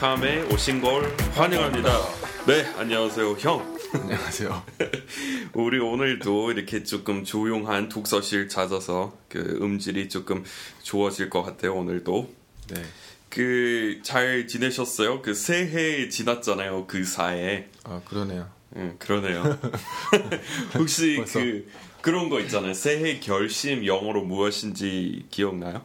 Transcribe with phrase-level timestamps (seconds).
[0.00, 1.90] amazingkorean.com에 오신 걸 환영합니다.
[2.46, 3.76] 네, 안녕하세요, 형.
[3.92, 4.64] 안녕하세요.
[5.52, 10.42] 우리 오늘도 이렇게 조금 조용한 독서실 찾아서 그 음질이 조금
[10.82, 12.32] 좋아질 것 같아요, 오늘도.
[12.68, 12.82] 네.
[13.28, 15.20] 그, 잘 지내셨어요?
[15.22, 17.68] 그 새해 지났잖아요, 그 사이에.
[17.84, 18.48] 아 그러네요.
[18.76, 19.58] 응, 그러네요.
[20.74, 21.40] 혹시 벌써?
[21.40, 21.70] 그,
[22.00, 22.72] 그런 거 있잖아요.
[22.72, 25.84] 새해 결심 영어로 무엇인지 기억나요?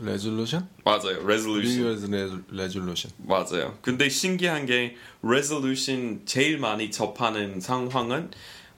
[0.00, 0.68] resolution?
[0.84, 1.24] 맞아요.
[1.24, 2.04] Year's
[2.52, 3.12] Resolution.
[3.18, 3.78] 맞아요.
[3.80, 8.30] 근데 신기한 게 resolution 제일 많이 접하는 상황은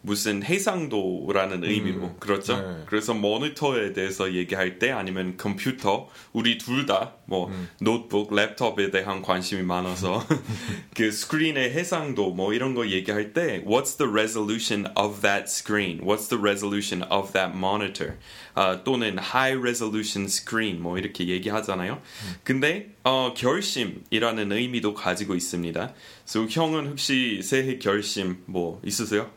[0.06, 2.56] 무슨 해상도라는 의미로 그렇죠.
[2.56, 2.84] 네.
[2.86, 10.24] 그래서 모니터에 대해서 얘기할 때 아니면 컴퓨터 우리 둘 다뭐 노트북, 랩톱에 대한 관심이 많아서
[10.94, 16.00] 그 스크린의 해상도 뭐 이런 거 얘기할 때 What's the resolution of that screen?
[16.02, 18.14] What's the resolution of that monitor?
[18.54, 22.00] 아, 또는 high resolution screen 뭐 이렇게 얘기하잖아요.
[22.44, 25.94] 근데 어, 결심이라는 의미도 가지고 있습니다.
[26.24, 29.30] 그래서 형은 혹시 새해 결심 뭐 있으세요?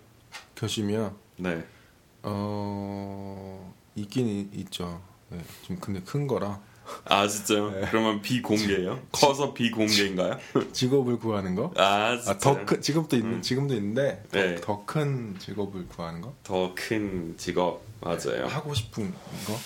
[0.59, 1.15] 결심이요.
[1.37, 1.63] 네.
[2.23, 5.01] 어 있긴 이- 있죠.
[5.29, 5.39] 네.
[5.63, 6.59] 좀 근데 큰 거라
[7.05, 7.71] 아 진짜요?
[7.89, 8.99] 그러면 비공개예요?
[9.11, 10.37] 커서 비공개인가요?
[10.73, 11.71] 직업을 구하는 거.
[11.77, 12.31] 아 진짜.
[12.31, 14.55] 아더 큰 지금도 있는 지금도 있는데 네.
[14.55, 16.33] 더큰 직업을 구하는 거.
[16.43, 18.47] 더 큰 직업 맞아요.
[18.47, 19.57] 하고 싶은 거.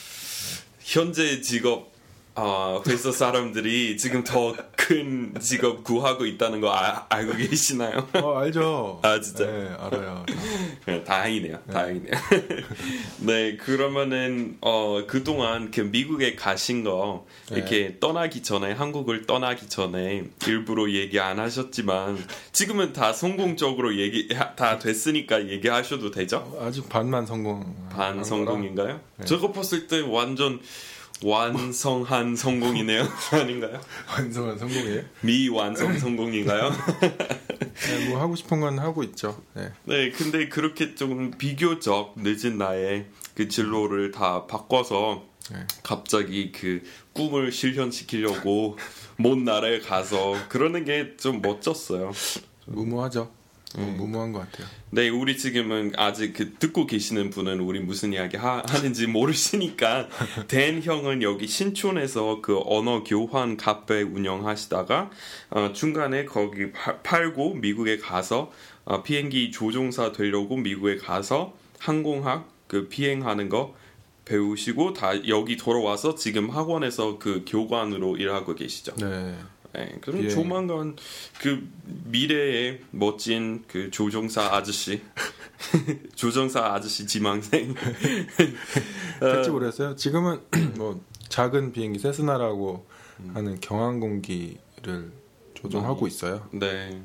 [0.81, 1.92] 현재 직업
[2.35, 8.05] 아, 회사 사람들이 지금 더 큰 직업 구하고 있다는 거 아- 알고 계시나요?
[8.21, 8.99] 어 알죠.
[9.01, 9.45] 아, 진짜?
[9.45, 10.25] 네 알아요.
[10.85, 11.57] 네, 다행이네요.
[11.71, 12.11] 다행이네요.
[13.23, 17.57] 네, 그러면은 어 그동안 그 미국에 가신 거 네.
[17.59, 22.17] 이렇게 떠나기 전에 한국을 떠나기 전에 일부러 얘기 안 하셨지만
[22.51, 24.27] 지금은 다 성공적으로 얘기
[24.57, 26.57] 다 됐으니까 얘기하셔도 되죠?
[26.59, 27.73] 아직 반만 성공.
[27.89, 28.99] 반 성공인가요?
[29.17, 29.25] 네.
[29.25, 30.59] 저거 봤을 때 완전
[31.23, 33.07] 완성한 성공이네요.
[33.31, 33.79] 아닌가요?
[34.09, 35.01] 완성한 성공이에요.
[35.21, 36.71] 미완성 성공인가요?
[37.09, 39.41] 네, 뭐 하고 싶은 건 하고 있죠.
[39.53, 39.71] 네.
[39.85, 45.65] 네, 근데 그렇게 좀 비교적 늦은 나이에 그 진로를 다 바꿔서 네.
[45.83, 46.81] 갑자기 그
[47.13, 48.77] 꿈을 실현시키려고
[49.17, 52.11] 먼 나라에 가서 그러는 게 좀 멋졌어요.
[52.65, 53.31] 무모하죠.
[53.75, 53.97] 뭐 음.
[53.97, 54.67] 무모한 것 같아요.
[54.91, 60.07] 네, 우리 지금은 아직 그 듣고 계시는 분은 우리 무슨 이야기 하, 하는지 모르시니까
[60.47, 65.09] 댄 형은 여기 신촌에서 그 언어 교환 카페 운영하시다가
[65.49, 68.51] 어, 중간에 거기 파- 팔고 미국에 가서
[68.85, 73.75] 어, 비행기 조종사 되려고 미국에 가서 항공학 그 비행하는 거
[74.25, 78.95] 배우시고 다 여기 돌아와서 지금 학원에서 그 교관으로 일하고 계시죠.
[78.95, 79.35] 네.
[79.73, 80.33] 네, 그럼 비행.
[80.33, 80.95] 조만간
[81.39, 81.67] 그
[82.05, 85.01] 미래의 멋진 그 조종사 아저씨,
[86.15, 87.73] 조종사 아저씨 지망생.
[89.19, 89.95] 될지 모르겠어요.
[89.95, 90.41] 지금은
[90.77, 92.85] 뭐 작은 비행기 세스나라고
[93.21, 93.31] 음.
[93.33, 95.11] 하는 경항공기를
[95.55, 96.47] 조종하고 있어요.
[96.51, 97.01] 네,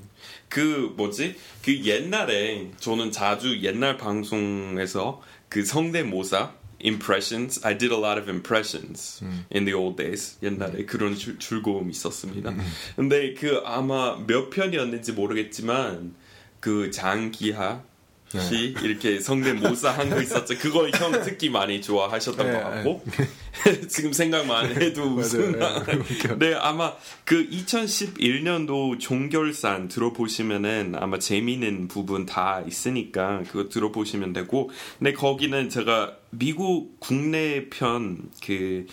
[0.48, 1.36] 그 뭐지?
[1.64, 7.60] 그 옛날에 저는 자주 옛날 방송에서 그 성대모사 impressions.
[7.64, 9.20] I did a lot of impressions
[9.54, 10.38] in the old days.
[10.42, 12.54] 옛날에 그런 줄- 즐거움이 있었습니다.
[12.96, 16.14] 근데 그 아마 몇 편이었는지 모르겠지만
[16.60, 17.82] 그 장기하
[18.30, 20.58] 씨 이렇게 성대모사 한 거 있었죠.
[20.58, 23.02] 그거 형 특히 많이 좋아하셨던 네, 것 같고
[23.88, 25.54] 지금 생각만 해도 웃음.
[25.54, 26.38] 웃겨요.
[26.38, 26.92] 네, 아마
[27.24, 34.70] 그 2011년도 종결산 들어보시면은 아마 재미있는 부분 다 있으니까 그거 들어보시면 되고.
[34.98, 38.86] 근데 거기는 제가 미국 국내 편그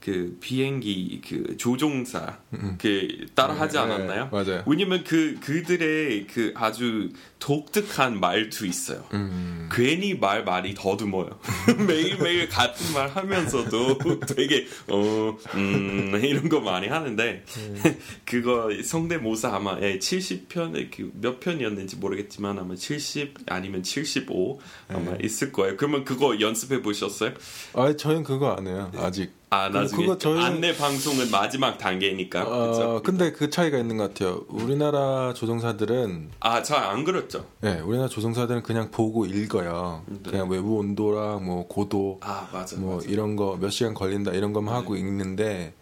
[0.00, 2.38] 그 비행기 그 조종사
[2.78, 4.28] 그 따라하지 네, 않았나요?
[4.32, 4.62] 맞아요.
[4.66, 9.04] 왜냐면 그 그들의 그 아주 독특한 말투 있어요.
[9.12, 9.68] 음.
[9.70, 11.38] 괜히 말 많이 더듬어요.
[11.86, 13.98] 매일 매일 같은 말 하면서도
[14.34, 17.44] 되게 어, 음, 이런 거 많이 하는데
[18.24, 25.76] 그거 성대모사 아마 예, 70편에 그몇 편이었는지 모르겠지만 아마 70 아니면 75 아마 있을 거예요.
[25.76, 27.32] 그러면 그거 연습해 보셨어요?
[27.74, 28.90] 아, 저희는 그거 안 해요.
[28.96, 29.39] 아직.
[29.52, 32.42] 아 나중에 그거 저희는- 안내 방송은 마지막 단계니까.
[32.44, 33.02] 어, 그렇죠?
[33.02, 34.44] 근데 그 차이가 있는 것 같아요.
[34.48, 37.44] 우리나라 조종사들은 아 잘 안 그렇죠.
[37.60, 40.04] 네, 우리나라 조종사들은 그냥 보고 읽어요.
[40.24, 42.76] 그냥 외부 온도랑 뭐 고도 아 맞아.
[42.76, 43.08] 뭐 맞아.
[43.08, 45.74] 이런 거 몇 시간 걸린다 이런 것만 하고 읽는데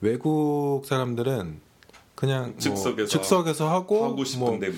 [0.00, 1.60] 외국 사람들은
[2.20, 4.72] 그냥 뭐 즉석에서 즉석에서 하고 하고 뭐 싶은데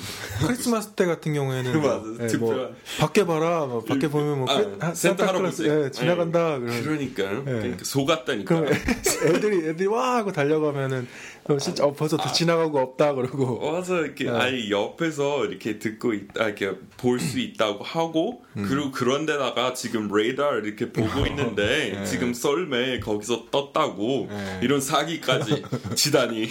[0.46, 4.48] 크리스마스 때 같은 경우에는 뭐, 예, 뭐 밖에 봐라 뭐 밖에 보면 뭐
[4.78, 5.68] 아, 센터 할아버지.
[5.68, 6.66] 예, 지나간다 네.
[6.66, 7.38] 그러면 그러니까요.
[7.44, 7.52] 네.
[7.52, 8.54] 그러니까 속았다니까.
[8.60, 8.72] 그럼
[9.26, 11.08] 애들이 애들이 와 하고 달려가면은
[11.48, 14.30] 어, 진짜 어, 벌써 다 지나가고 없다 그러고 와서 이렇게 네.
[14.30, 18.66] 아예 옆에서 이렇게 듣고 있다 이렇게 볼 수 있다고 하고 음.
[18.68, 22.04] 그리고 그런데다가 지금 레이더를 이렇게 보고 있는데 네.
[22.04, 24.60] 지금 썰매 거기서 떴다고 네.
[24.62, 25.62] 이런 사기까지
[25.94, 26.48] 지다니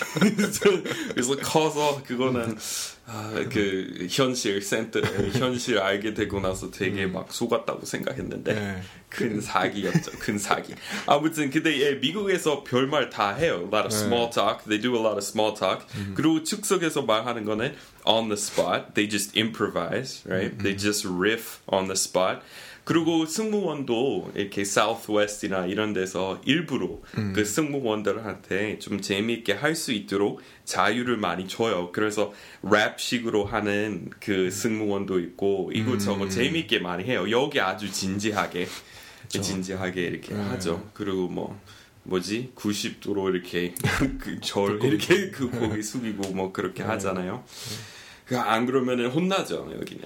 [1.10, 2.58] 그래서 커서 그거는
[3.06, 5.00] 아, 그 현실 센터
[5.34, 7.14] 현실 알게 되고 나서 되게 음.
[7.14, 8.82] 막 속았다고 생각했는데 네.
[9.10, 10.12] 큰 사기였죠.
[10.20, 10.74] 큰 사기.
[11.06, 13.60] 아무튼 근데 예, 미국에서 별말 다 해요.
[13.62, 13.98] A lot of 네.
[13.98, 14.64] small talk.
[14.66, 15.86] They do a lot of small talk.
[16.16, 17.76] 그리고 즉석에서 말하는 거는
[18.06, 18.94] on the spot.
[18.94, 20.58] They just improvise, right?
[20.58, 22.42] They just riff on the spot.
[22.92, 27.00] 그리고 승무원도 이렇게 Southwest이나 이런 데서 일부러
[27.34, 31.92] 그 승무원들한테 좀 재미있게 할 수 있도록 자유를 많이 줘요.
[31.94, 32.34] 그래서
[32.64, 37.32] 랩식으로 하는 그 승무원도 있고 이것저것 재미있게 많이 해요.
[37.32, 38.68] 여기 아주 진지하게
[39.30, 40.90] 진지하게 이렇게 하죠.
[40.94, 41.58] 그리고 뭐
[42.04, 43.74] 뭐지 90도로 이렇게
[44.20, 47.46] 그절 이렇게 그 고개 숙이고 뭐 그렇게 하잖아요.
[48.26, 50.04] 그안 그러면은 혼나죠 여기는.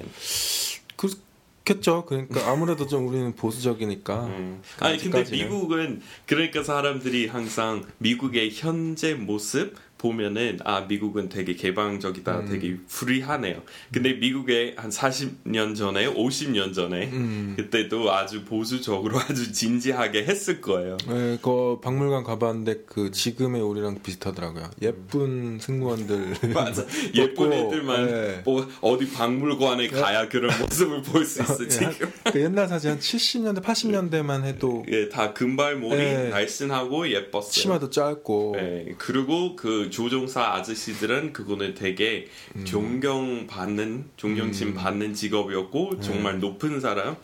[1.66, 2.06] 그렇겠죠.
[2.06, 4.26] 그러니까 아무래도 좀 우리는 보수적이니까.
[4.26, 4.62] 음.
[4.80, 5.24] 아니 근데.
[5.30, 12.50] 미국은 그러니까 사람들이 항상 미국의 현재 모습 보면은 아 미국은 되게 개방적이다, 음.
[12.50, 13.62] 되게 프리하네요.
[13.94, 17.54] 근데 미국에 한 40년 전에, 50년 전에 음.
[17.58, 20.98] 그때도 아주 보수적으로 아주 진지하게 했을 거예요.
[21.08, 24.70] 네, 그 박물관 가봤는데 그 지금의 우리랑 비슷하더라고요.
[24.82, 26.36] 예쁜 승무원들.
[26.54, 26.86] 맞아.
[27.16, 28.42] 예쁜 애들만 네.
[28.44, 31.88] 뭐 어디 박물관에 가야 그런 모습을 볼 수 있어 예, 지금.
[32.24, 36.30] 한- 그 옛날 사진 한 70년대, 80년대만 해도 예, 다 금발머리 네.
[36.30, 37.52] 날씬하고 예뻤어요.
[37.52, 38.54] 치마도 짧고.
[38.58, 42.66] 네, 그리고 그 조종사 아저씨들은 그거는 되게 음.
[42.66, 47.16] 존경받는 존경심 받는 직업이었고 정말 높은 사람.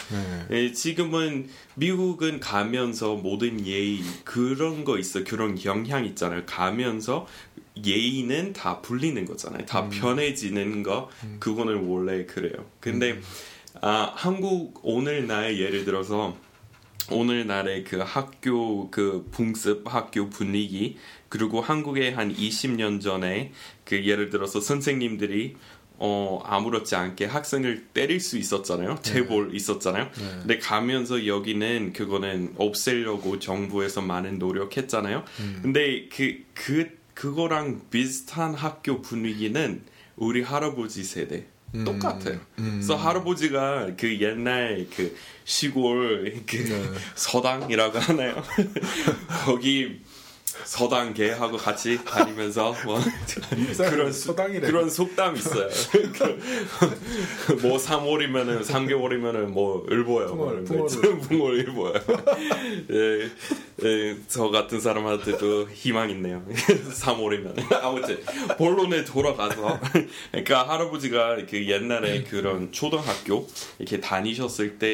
[0.49, 0.57] 네.
[0.57, 6.43] 예, 지금은 미국은 가면서 모든 예의 그런 거 있어 그런 영향 있잖아요.
[6.45, 7.27] 가면서
[7.83, 9.65] 예의는 다 불리는 거잖아요.
[9.65, 11.09] 다 편해지는 거
[11.39, 12.65] 그거는 원래 그래요.
[12.79, 13.19] 근데
[13.81, 16.37] 아, 한국 오늘날 예를 들어서
[17.09, 20.97] 오늘날의 그 학교 그 풍습 학교 분위기
[21.29, 23.51] 그리고 한국의 한 20년 전에
[23.85, 25.55] 그 예를 들어서 선생님들이
[26.03, 28.97] 어 아무렇지 않게 학생을 때릴 수 있었잖아요.
[29.03, 30.09] 체벌 있었잖아요.
[30.39, 35.23] 근데 가면서 여기는 그거는 없애려고 정부에서 많은 노력했잖아요.
[35.61, 39.83] 근데 그그 그거랑 비슷한 학교 분위기는
[40.15, 41.45] 우리 할아버지 세대
[41.85, 42.39] 똑같아요.
[42.55, 45.15] 그래서 할아버지가 그 옛날 그
[45.45, 48.43] 시골 그 서당이라고 하나요?
[49.45, 50.01] 거기
[50.65, 52.99] 서당 개하고 같이 다니면서 뭐
[53.77, 54.67] 그런 수- 서당이래.
[54.67, 55.67] 그런 속담 있어요.
[57.47, 60.27] 그뭐 3월이면은 3개월이면은 뭐 일보요.
[60.27, 60.63] 붕어를
[61.21, 61.93] 붕어를 일보요.
[62.91, 63.29] 예,
[63.83, 66.43] 예, 저 같은 사람한테도 희망 있네요.
[66.51, 68.19] 3월이면 아무튼
[68.57, 69.79] 본론에 돌아가서
[70.31, 73.47] 그러니까 할아버지가 그 옛날에 그런 초등학교
[73.79, 74.91] 이렇게 다니셨을 때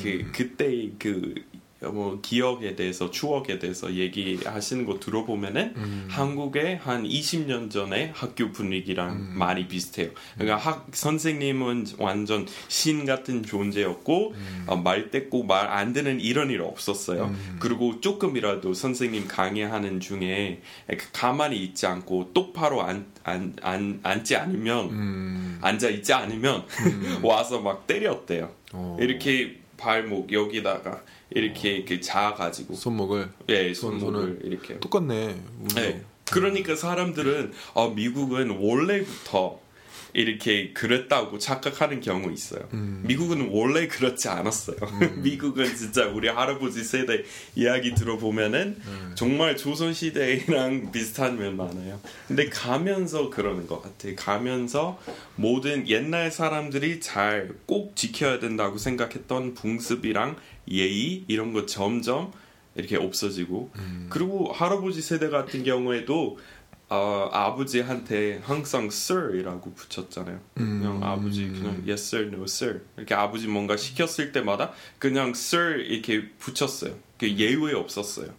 [0.00, 1.34] 그 그때 그
[1.80, 9.68] 뭐 기억에 대해서 추억에 대해서 얘기하시는 거 들어보면은 한국의 한 20년 전에 학교 분위기랑 많이
[9.68, 10.10] 비슷해요.
[10.34, 14.34] 그러니까 학 선생님은 완전 신 같은 존재였고
[14.66, 17.34] 어, 말 뗐고 말안 듣는 이런 일 없었어요.
[17.60, 20.60] 그리고 조금이라도 선생님 강의하는 중에
[21.12, 25.58] 가만히 있지 않고 똑바로 안, 안, 안, 앉지 않으면 음.
[25.62, 26.64] 앉아 있지 않으면
[27.22, 28.50] 와서 막 때렸대요.
[28.72, 28.96] 어.
[29.00, 35.36] 이렇게 발목 여기다가 이렇게 그 자가지고 손목을 예 손- 손목을 이렇게 똑같네.
[35.62, 35.80] 우리도.
[35.80, 36.02] 네.
[36.30, 39.60] 그러니까 사람들은 아, 미국은 원래부터
[40.14, 42.66] 이렇게 그랬다고 착각하는 경우 있어요.
[42.72, 44.76] 미국은 원래 그렇지 않았어요.
[45.22, 47.24] 미국은 진짜 우리 할아버지 세대
[47.54, 48.76] 이야기 들어보면은
[49.14, 52.00] 정말 조선 시대랑 비슷한 면 많아요.
[52.26, 54.08] 근데 가면서 그러는 것 같아.
[54.16, 55.00] 가면서
[55.36, 60.36] 모든 옛날 사람들이 잘 꼭 지켜야 된다고 생각했던 풍습이랑
[60.70, 62.32] 예의 이런 거 점점
[62.74, 63.70] 이렇게 없어지고
[64.08, 66.38] 그리고 할아버지 세대 같은 경우에도
[66.90, 70.40] 어, 아버지한테 항상 sir이라고 붙였잖아요.
[70.54, 76.28] 그냥 아버지 그냥 yes sir, no sir 이렇게 아버지 뭔가 시켰을 때마다 그냥 sir 이렇게
[76.38, 76.94] 붙였어요.
[77.18, 78.32] 그 예외 없었어요.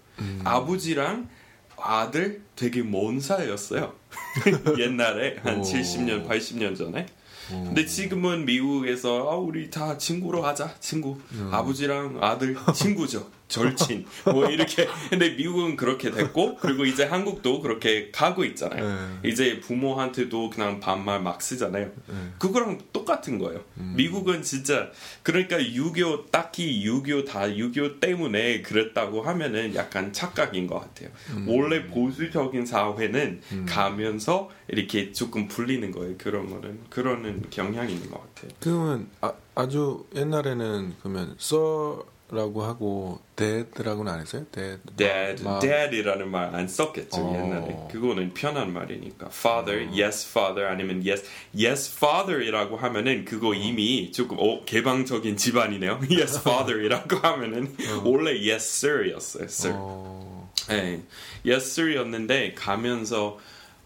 [0.43, 1.29] 아버지랑
[1.77, 3.93] 아들 되게 먼 사이였어요.
[4.79, 5.61] 옛날에 한 오.
[5.61, 7.05] 70년, 80년 전에.
[7.49, 10.75] 근데 지금은 미국에서 아, 우리 다 친구로 하자.
[10.79, 11.17] 친구.
[11.51, 13.27] 아버지랑 아들 친구죠.
[13.47, 14.05] 절친.
[14.25, 14.87] 뭐 이렇게.
[15.09, 19.19] 근데 미국은 그렇게 됐고 그리고 이제 한국도 그렇게 가고 있잖아요.
[19.25, 21.89] 이제 부모한테도 그냥 반말 막 쓰잖아요.
[22.37, 23.63] 그거랑 똑같은 거예요.
[23.73, 24.91] 미국은 진짜
[25.23, 31.09] 그러니까 6.25 딱히 6.25다 6.25 때문에 그랬다고 하면은 약간 착각인 것 같아요.
[31.47, 36.13] 원래 보수적인 사회는 가면서 이렇게 조금 불리는 거예요.
[36.19, 36.81] 그런 거는.
[36.91, 44.19] 그러는 경향이 있는 것 같아요 그러면 아, 아주 옛날에는 그러면 써 father라고 하고 dad라고는 안
[44.19, 44.45] 했어요?
[44.51, 44.79] dad.
[44.95, 47.33] dad, 마- dad이라는 말 안 썼겠죠 어.
[47.35, 47.87] 옛날에.
[47.91, 49.29] 그거는 편한 말이니까.
[49.31, 56.01] father, yes father 아니면 yes, yes father이라고 하면은 그거 이미 조금 어, 개방적인 집안이네요.
[56.11, 59.43] yes father이라고 하면은 원래 yes sir이었어요.
[59.45, 59.75] sir.
[59.79, 61.01] 어, 네,
[61.43, 63.39] yes sir이었는데 가면서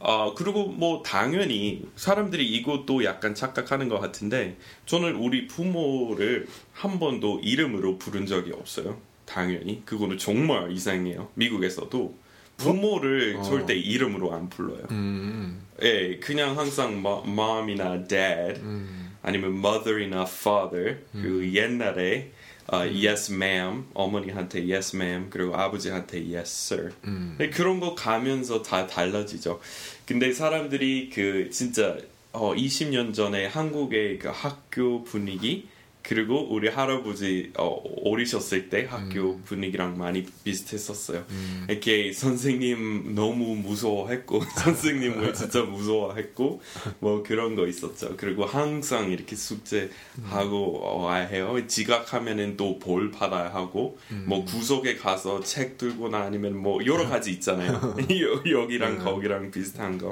[0.06, 7.40] 어 그리고 뭐 당연히 사람들이 이것도 약간 착각하는 것 같은데 저는 우리 부모를 한 번도
[7.42, 9.00] 이름으로 부른 적이 없어요.
[9.26, 11.30] 당연히 그거는 정말 이상해요.
[11.36, 12.16] 미국에서도
[12.58, 13.44] 부모를 어.
[13.44, 14.84] 절대 이름으로 안 불러요.
[14.92, 22.32] 음, 예, 그냥 항상 마- mom이나 dad 음, 아니면 mother이나 father 그 옛날에
[22.68, 27.36] 어, yes ma'am 어머니한테 yes ma'am 그리고 아버지한테 yes sir 음.
[27.38, 29.60] 근데 그런 거 가면서 다 달라지죠.
[30.06, 31.98] 근데 사람들이 그 진짜
[32.32, 35.68] 어 20년 전에 한국의 그 학교 분위기
[36.06, 41.24] 그리고 우리 할아버지 어, 어리셨을 때 학교 분위기랑 많이 비슷했었어요.
[41.70, 46.62] 이렇게 선생님 너무 무서워했고 선생님을 진짜 무서워했고
[47.00, 48.16] 뭐 그런 거 있었죠.
[48.18, 51.56] 그리고 항상 이렇게 숙제하고 와야 해요.
[51.68, 57.96] 지각하면은 또 벌 받아야 하고 뭐 구석에 가서 책 들거나 아니면 뭐 여러 가지 있잖아요.
[58.12, 60.12] 여- 여기랑 거기랑 비슷한 거.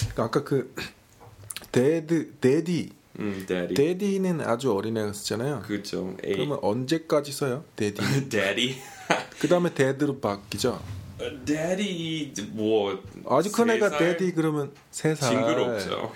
[0.00, 0.72] 그러니까 아까 그
[1.72, 3.74] dad, daddy, 음, daddy.
[3.74, 5.62] daddy는 아주 어린애가 쓰잖아요.
[5.66, 6.16] 그죠.
[6.22, 7.64] 그러면 언제까지 써요?
[7.76, 8.28] daddy.
[8.30, 8.76] daddy.
[9.38, 10.80] 그 다음에 dad로 바뀌죠.
[11.20, 13.98] 어, daddy 뭐 아주 큰세 애가 살?
[13.98, 15.30] daddy 그러면 세 살.
[15.30, 16.12] 징그럽죠.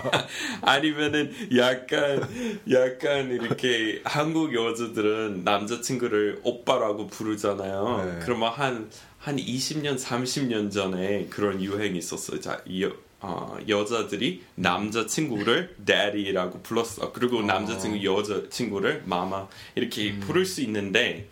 [0.62, 2.28] 아니면은 약간
[2.70, 8.04] 약간 이렇게 한국 여자들은 남자친구를 오빠라고 부르잖아요.
[8.04, 8.18] 네.
[8.24, 8.90] 그러면 한한
[9.36, 12.40] 20년 30년 전에 그런 유행이 있었어요.
[12.40, 17.12] 자, 여, 어, 여자들이 남자친구를 daddy라고 불렀어.
[17.12, 20.20] 그리고 남자친구 여자친구를 mama 이렇게 음.
[20.20, 21.28] 부를 수 있는데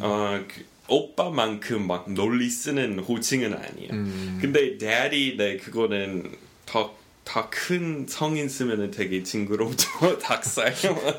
[0.00, 3.90] 어, 그, 오빠만큼 막 널리 쓰는 호칭은 아니에요.
[3.92, 4.38] 음.
[4.40, 6.32] 근데 daddy 네 그거는
[6.64, 10.18] 더 더 큰 성인 쓰면은 되게 징그럽죠.
[10.22, 10.72] 닭살.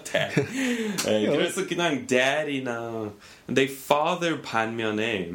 [0.04, 0.42] dad.
[1.06, 3.14] 네, 그래서 그냥 daddy나
[3.46, 5.34] 근데 father 반면에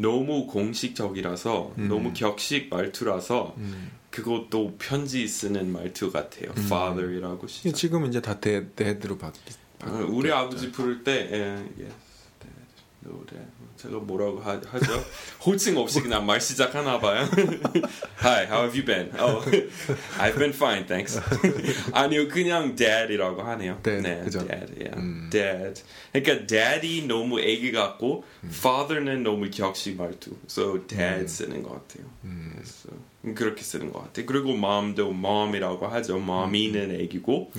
[0.00, 3.56] 너무 공식적이라서 너무 격식 말투라서
[4.10, 6.50] 그것도 편지 쓰는 말투 같아요.
[6.56, 7.74] father이라고 시작.
[7.76, 9.38] 지금 이제 다 dad, dad로 바뀌.
[9.84, 11.38] 어, 우리 아버지 부를 때 예,
[11.78, 11.94] yes,
[12.40, 12.56] dad,
[13.06, 13.46] no dad.
[13.78, 15.04] 제가 뭐라고 하, 하죠?
[15.46, 17.24] 호칭 없이 그냥 말 시작하나 봐요.
[18.20, 19.10] Hi, how have you been?
[19.18, 19.40] Oh,
[20.18, 21.20] I've been fine, thanks.
[21.92, 23.78] 아니요, 그냥 dad이라고 하네요.
[23.82, 24.40] dad, 네, 그죠?
[24.46, 24.96] dad, yeah.
[24.98, 25.30] 음.
[25.30, 25.80] dad.
[26.12, 30.32] 그러니까 daddy 너무 애기 같고 father는 너무 격식 말투.
[30.48, 32.06] So dad 쓰는 것 같아요.
[32.52, 32.88] 그래서
[33.36, 34.26] 그렇게 쓰는 것 같아요.
[34.26, 36.16] 그리고 mom도 mom이라고 하죠.
[36.16, 37.52] mommy는 애기고.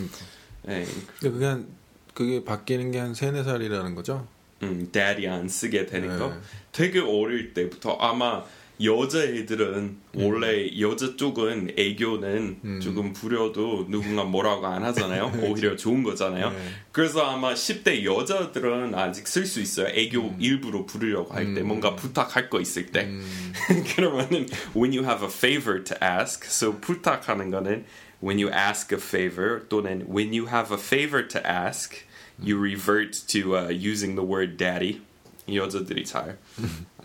[0.64, 0.86] 네,
[1.20, 1.68] 근데 그게 한,
[2.14, 4.28] 그게 바뀌는 게 한 세네 살이라는 거죠?
[4.64, 5.86] 음, daddy 안 쓰게
[6.20, 6.30] 거.
[6.30, 6.34] 네.
[6.72, 8.44] 되게 어릴 때부터 아마
[8.82, 12.80] 여자애들은 원래 여자 쪽은 애교는 음.
[12.80, 15.34] 조금 부려도 누군가 뭐라고 안 하잖아요.
[15.44, 16.52] 오히려 좋은 거잖아요.
[16.52, 16.58] 네.
[16.94, 19.88] 그래서 아마 10대 여자들은 아직 쓸 수 있어요.
[19.88, 21.68] 애교 일부러 부르려고 할때 음.
[21.68, 23.04] 뭔가 부탁할 거 있을 때.
[23.06, 23.22] 음,
[23.96, 27.84] 그러면은 when you have a favor to ask, so 부탁하는 거는
[28.24, 31.96] when you ask a favor 또는 when you have a favor to ask,
[32.44, 35.02] you revert to uh, using the word daddy.
[35.48, 36.38] 이 여자들이 잘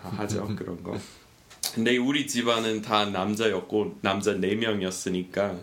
[0.02, 0.98] 하죠 그런 거.
[1.74, 5.58] 근데 우리 집안은 다 남자였고 남자 네 명이었으니까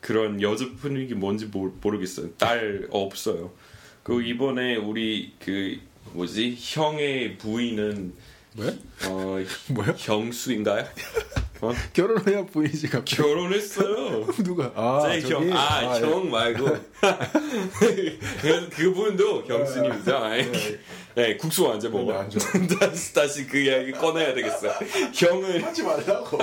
[0.00, 2.30] 그런 여자 분위기 뭔지 모르, 모르겠어요.
[2.34, 3.52] 딸 없어요.
[4.02, 5.78] 그 이번에 우리 그
[6.12, 8.12] 뭐지 형의 부인은
[8.54, 8.72] 뭐야?
[9.06, 9.38] 어
[9.72, 9.94] 뭐야?
[9.96, 10.84] 형수인가요?
[11.60, 11.72] 어?
[11.92, 13.22] 결혼해야 보이지 갑자기.
[13.22, 14.26] 결혼했어요.
[14.44, 14.72] 누가?
[14.74, 15.28] 아, 제?
[15.28, 16.00] 형, 아, 아, 예.
[16.02, 16.76] 형 말고.
[18.70, 20.16] 그분도 형수님이죠.
[20.16, 20.50] 아이.
[21.14, 22.16] 네, 국수 언제 먹어?
[22.16, 22.40] 안 좋아.
[22.78, 24.72] 다시, 다시 그 이야기 꺼내야 되겠어요.
[25.12, 25.64] 형은.
[25.64, 26.38] 하지 말라고.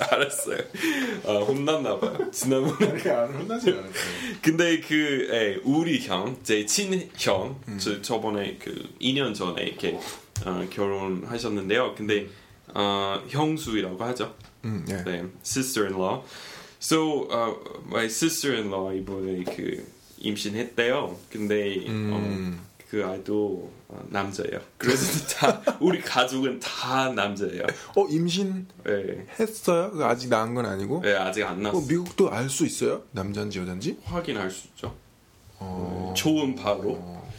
[0.00, 0.58] 알았어요.
[1.26, 2.30] 아, 혼났나봐요.
[2.30, 3.10] 지난번에.
[3.10, 3.92] 안 혼나지 않았어요.
[4.40, 7.78] 근데 그, 에, 우리 형, 제 친형, 음.
[7.78, 9.98] 저, 저번에 그 2년 전에 이렇게
[10.46, 11.94] 어, 결혼하셨는데요.
[11.94, 12.28] 근데,
[12.74, 14.34] 어, 형수이라고 하죠.
[14.64, 15.02] 음, 예.
[15.04, 16.22] 네, sister-in-law.
[16.80, 17.56] So, uh,
[17.86, 19.86] my sister-in-law 이번에 그
[20.18, 21.16] 임신했대요.
[21.30, 22.58] 근데 음.
[22.60, 24.60] 어, 그 아이도 어, 남자예요.
[24.78, 27.64] 그래서 다 우리 가족은 다 남자예요.
[27.96, 28.66] 어 임신했어요?
[28.84, 31.02] 네, 그거 아직 낳은 건 아니고?
[31.02, 31.80] 네 아직 안 어, 났어.
[31.86, 33.02] 미국도 알 수 있어요?
[33.12, 33.98] 남자인지 여잔지?
[34.04, 34.94] 확인할 수 있죠.
[35.58, 36.14] 어.
[36.16, 36.82] 초음파로.
[36.98, 37.30] 어.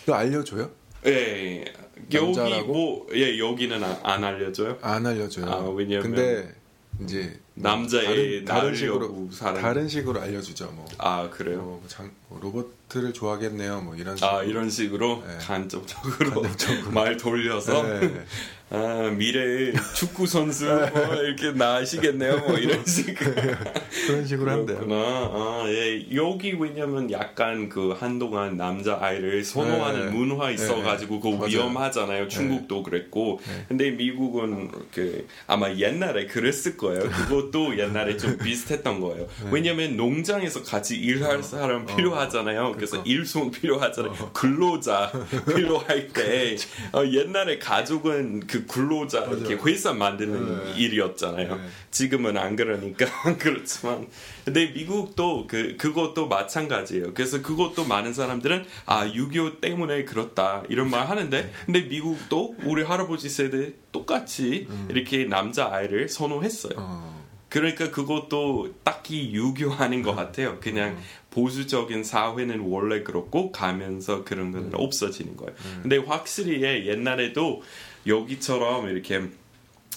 [0.00, 0.70] 그거 알려줘요?
[1.06, 1.64] 예,
[2.12, 2.72] 여기 남자라고?
[2.72, 4.78] 뭐, 예, 여기는 안, 안 알려줘요.
[4.82, 5.46] 안 알려줘요.
[5.46, 6.54] 아, 왜냐면- 근데
[7.02, 9.60] 이제 남자의 다른, 다른 식으로 사는.
[9.60, 10.70] 다른 식으로 알려주죠.
[10.74, 11.58] 뭐, 아 그래요?
[11.62, 13.80] 뭐, 장, 뭐 로버트를 좋아하겠네요.
[13.80, 14.30] 뭐 이런 식으로.
[14.30, 15.38] 아 이런 식으로 네.
[15.40, 16.90] 간접적으로, 간접적으로.
[16.92, 18.24] 말 돌려서 네.
[18.70, 23.14] 아 미래 축구 선수 뭐 이렇게 나시겠네요 뭐 이런 식
[24.06, 24.86] 그런 식으로 한대요.
[24.92, 26.06] 아, 예.
[26.14, 30.12] 여기 왜냐면 약간 그 한동안 남자 아이를 선호하는 네.
[30.12, 31.46] 문화 있어가지고 맞아요.
[31.46, 33.64] 위험하잖아요 중국도 그랬고 네.
[33.68, 39.48] 근데 미국은 그 아마 옛날에 그랬을 거예요 그것도 옛날에 좀 비슷했던 거예요 네.
[39.50, 43.02] 왜냐면 농장에서 같이 일할 사람 필요 하잖아요 그래서 어.
[43.02, 43.04] 그러니까.
[43.06, 45.12] 일손 필요하잖아요 근로자
[45.54, 46.56] 필요할 때
[46.92, 49.66] 어, 옛날에 가족은 그 근로자 이렇게 맞아요.
[49.66, 50.74] 회사 만드는 네.
[50.76, 51.56] 일이었잖아요.
[51.56, 51.62] 네.
[51.90, 53.06] 지금은 안 그러니까
[53.38, 54.06] 그렇지만
[54.44, 57.14] 근데 미국도 그 그것도 마찬가지예요.
[57.14, 63.28] 그래서 그것도 많은 사람들은 아 6.25 때문에 그렇다 이런 말 하는데 근데 미국도 우리 할아버지
[63.28, 66.74] 세대 똑같이 이렇게 남자 아이를 선호했어요.
[66.76, 70.58] 어, 그러니까 그것도 딱히 유교하는 것 같아요.
[70.60, 70.98] 그냥
[71.38, 75.54] 보수적인 사회는 원래 그렇고 가면서 그런 건 없어지는 거예요.
[75.82, 77.62] 근데 확실히 예, 옛날에도
[78.08, 79.22] 여기처럼 이렇게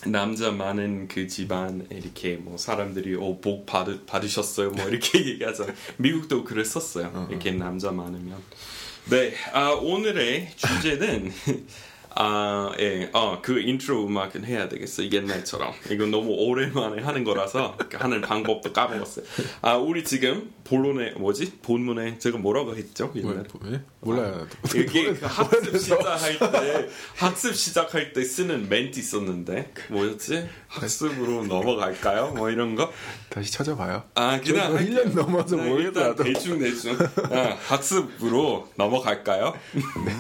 [0.06, 5.76] 남자 많은 그 집안 이렇게 뭐 사람들이 어, 복 받으, 받으셨어요 뭐 이렇게 얘기하잖아요.
[5.98, 7.28] 미국도 그랬었어요.
[7.32, 8.38] 이렇게 남자 많으면.
[9.10, 11.32] 네, 아, 오늘의 주제는
[12.16, 15.10] 아, 예, 어, 그 인트로 음악은 해야 되겠어.
[15.12, 15.74] 옛날처럼.
[15.90, 19.26] 이건 너무 오랜만에 하는 거라서 하는 방법도 까먹었어요.
[19.62, 21.60] 아, 우리 지금 본론에 뭐지?
[21.62, 23.08] 본문에 제가 뭐라고 했죠?
[23.08, 23.48] 뭐, 옛날에.
[23.54, 23.82] 뭐, 예?
[24.02, 24.48] 몰라요.
[24.76, 30.50] 이게 그 학습 시작할 때 학습 시작할 때 쓰는 멘트 있었는데 뭐였지?
[30.68, 32.34] 학습으로 넘어갈까요?
[32.36, 32.92] 뭐 이런 거?
[33.30, 34.04] 다시 찾아봐요.
[34.16, 35.14] 아 그냥 저도 1년 할게요.
[35.16, 36.24] 넘어서 네, 모르겠다, 일단 나도.
[36.24, 36.98] 대충 대충
[37.32, 39.54] 아, 학습으로 넘어갈까요?
[39.74, 40.16] 네,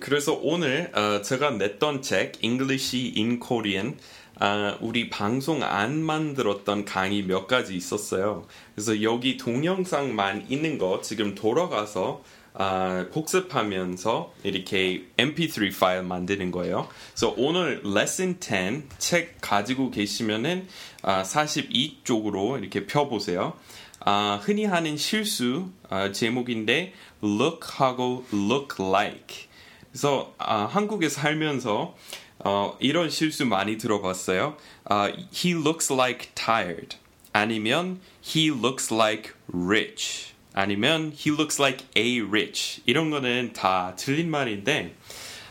[0.00, 3.96] 그래서 오늘 어, 제가 냈던 책 English in Korean
[4.42, 8.46] 아, 우리 방송 안 만들었던 강의 몇 가지 있었어요.
[8.74, 12.22] 그래서 여기 동영상만 있는 거 지금 돌아가서
[12.54, 16.88] 아, 복습하면서 이렇게 MP3 파일 만드는 거예요.
[17.12, 20.66] 그래서 오늘 레슨 10 책 가지고 계시면은
[21.02, 23.52] 아, 42쪽으로 이렇게 펴보세요.
[24.00, 29.49] 아, 흔히 하는 실수 아, 제목인데 look하고 look like.
[29.90, 31.96] 그래서 아, 한국에 살면서
[32.44, 34.56] 어, 이런 실수 많이 들어봤어요.
[34.84, 36.96] 아, he looks like tired.
[37.32, 40.32] 아니면 he looks like rich.
[40.54, 42.82] 아니면 he looks like a rich.
[42.86, 44.94] 이런 거는 다 틀린 말인데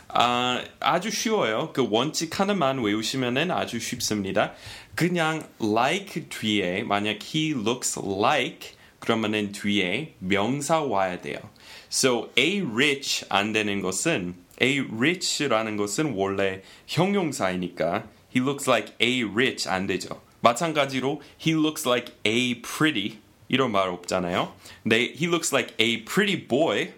[0.08, 1.70] 아, 아주 쉬워요.
[1.72, 4.52] 그 원칙 하나만 외우시면은 아주 쉽습니다.
[4.94, 11.38] 그냥 like 뒤에 만약 he looks like 그러면은 뒤에 명사 와야 돼요.
[11.90, 19.24] So a rich 안 되는 것은 a rich라는 것은 원래 형용사이니까 he looks like a
[19.24, 20.20] rich 안 되죠.
[20.40, 24.54] 마찬가지로 he looks like a pretty 이런 말 없잖아요.
[24.82, 26.92] 근데 he looks like a pretty boy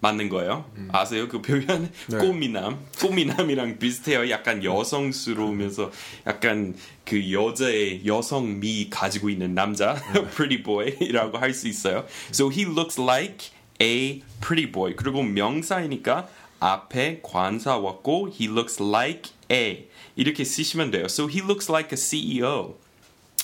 [0.00, 0.70] 맞는 거예요.
[0.92, 1.26] 아세요?
[1.28, 2.18] 그 표현 네.
[2.18, 4.28] 꽃미남, 꽃미남이랑 비슷해요.
[4.30, 5.90] 약간 여성스러우면서
[6.26, 9.94] 약간 그 여자의 여성미 가지고 있는 남자,
[10.36, 12.04] pretty boy이라고 할 수 있어요.
[12.30, 14.94] So he looks like a pretty boy.
[14.96, 16.28] 그리고 명사이니까
[16.60, 21.04] 앞에 관사 왔고 he looks like a 이렇게 쓰시면 돼요.
[21.06, 22.74] So he looks like a CEO.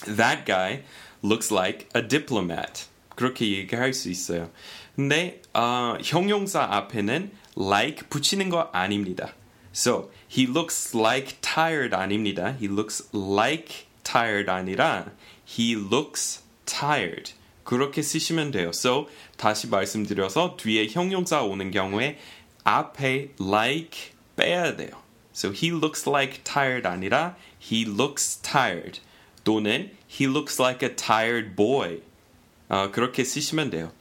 [0.04, 0.82] That guy
[1.24, 2.86] looks like a diplomat.
[3.14, 4.50] 그렇게 얘기할 수 있어요.
[4.96, 9.34] 근데 어, 형용사 앞에는 like 붙이는 거 아닙니다.
[9.74, 12.56] So he looks like tired 아닙니다.
[12.58, 15.12] He looks like tired 아니라
[15.46, 17.34] he looks tired.
[17.64, 18.68] 그렇게 쓰시면 돼요.
[18.68, 22.18] So 다시 말씀드려서 뒤에 형용사 오는 경우에
[22.64, 24.90] 앞에 like 빼야 돼요.
[25.34, 29.00] So he looks like tired 아니라 he looks tired
[29.44, 32.02] 또는 he looks like a tired boy.
[32.68, 33.92] 어, 그렇게 쓰시면 돼요.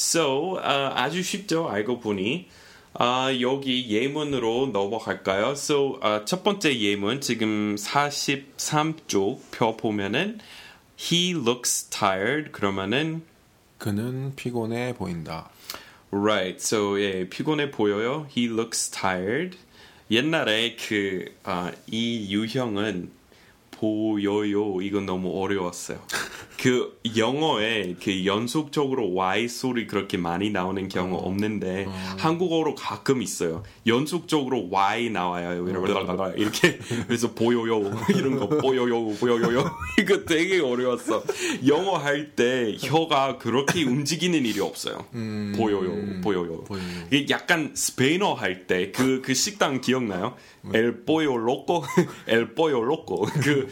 [0.00, 1.68] So 어, 아주 쉽죠.
[1.68, 2.48] 알고 보니
[2.94, 5.50] 아, 여기 예문으로 넘어갈까요?
[5.50, 10.38] So 어, 첫 번째 예문 지금 43쪽 펴 보면은
[10.98, 13.22] he looks tired 그러면은
[13.76, 15.50] 그는 피곤해 보인다.
[16.10, 16.56] Right.
[16.58, 18.26] So 예, 피곤해 보여요.
[18.34, 19.58] He looks tired.
[20.10, 23.10] 옛날에 그 아, 이 유형은
[23.70, 24.80] 보여요.
[24.82, 26.00] 이건 너무 어려웠어요.
[26.60, 31.86] 그 영어에 그 연속적으로 Y 소리 그렇게 많이 나오는 경우 없는데
[32.18, 33.62] 한국어로 가끔 있어요.
[33.86, 35.66] 연속적으로 Y 나와요.
[36.36, 37.80] 이렇게 그래서 보여요
[38.14, 39.64] 이런 거 보여요 보여요
[39.98, 41.22] 이거 되게 어려웠어.
[41.66, 45.06] 영어 할 때 혀가 그렇게 움직이는 일이 없어요.
[45.56, 46.64] 보여요 보여요.
[46.64, 46.84] 보여요.
[47.10, 50.34] 이게 약간 스페인어 할 때 그그 식당 기억나요?
[50.74, 51.82] 엘 뽀요 로꼬
[52.28, 53.66] 엘 뽀요 로꼬 그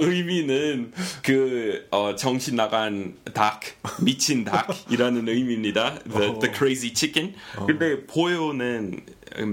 [0.00, 0.90] 의미는
[1.22, 3.60] 그 어, 정신 나간 닭
[4.00, 5.98] 미친 닭이라는 의미입니다.
[6.00, 7.34] The, the crazy chicken.
[7.66, 9.00] 근데 보요는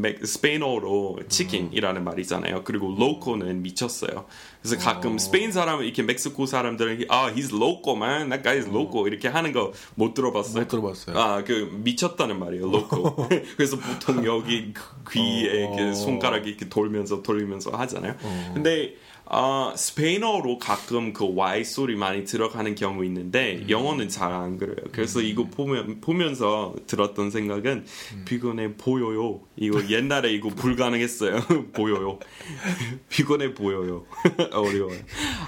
[0.01, 2.63] 맥- 스페인어로 치킨이라는 말이잖아요.
[2.65, 4.25] 그리고 로코는 미쳤어요.
[4.61, 9.07] 그래서 가끔 스페인 사람 이렇게 멕시코 사람들은 아 he's loco man, that guy is loco
[9.07, 10.63] 이렇게 하는 거 못 들어봤어요.
[10.63, 11.17] 못 들어봤어요.
[11.17, 13.27] 아, 그 미쳤다는 말이에요, loco.
[13.55, 14.73] 그래서 보통 여기
[15.11, 15.75] 귀에 어.
[15.75, 18.15] 이렇게 손가락이 이렇게 돌면서 돌리면서 하잖아요.
[18.53, 18.95] 근데
[19.31, 24.75] 아, 스페인어로 가끔 그 Y 소리 많이 들어가는 경우 있는데 영어는 잘 안 그래요.
[24.91, 27.85] 그래서 이거 보면 보면서 들었던 생각은
[28.25, 29.41] 피곤해 보여요.
[29.55, 31.41] 이거 옛날에 이거 불가능했어요.
[31.73, 32.17] 보여요.
[33.09, 34.05] 피곤해 보여요.
[34.51, 34.99] 어려워요.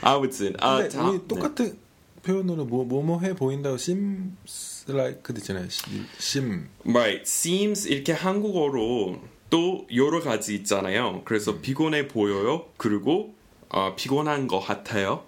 [0.01, 1.77] 아무튼 아, 다- 우리 똑같은
[2.23, 5.67] 표현으로 뭐 뭐뭐 해 보인다고 seems like 그 있잖아요.
[5.69, 6.67] 심- 심.
[6.85, 7.23] Right.
[7.25, 11.23] seems 이렇게 한국어로 또 여러 가지 있잖아요.
[11.25, 12.67] 그래서 피곤해 보여요.
[12.77, 13.33] 그리고
[13.73, 15.23] 어, 피곤한 것 같아요.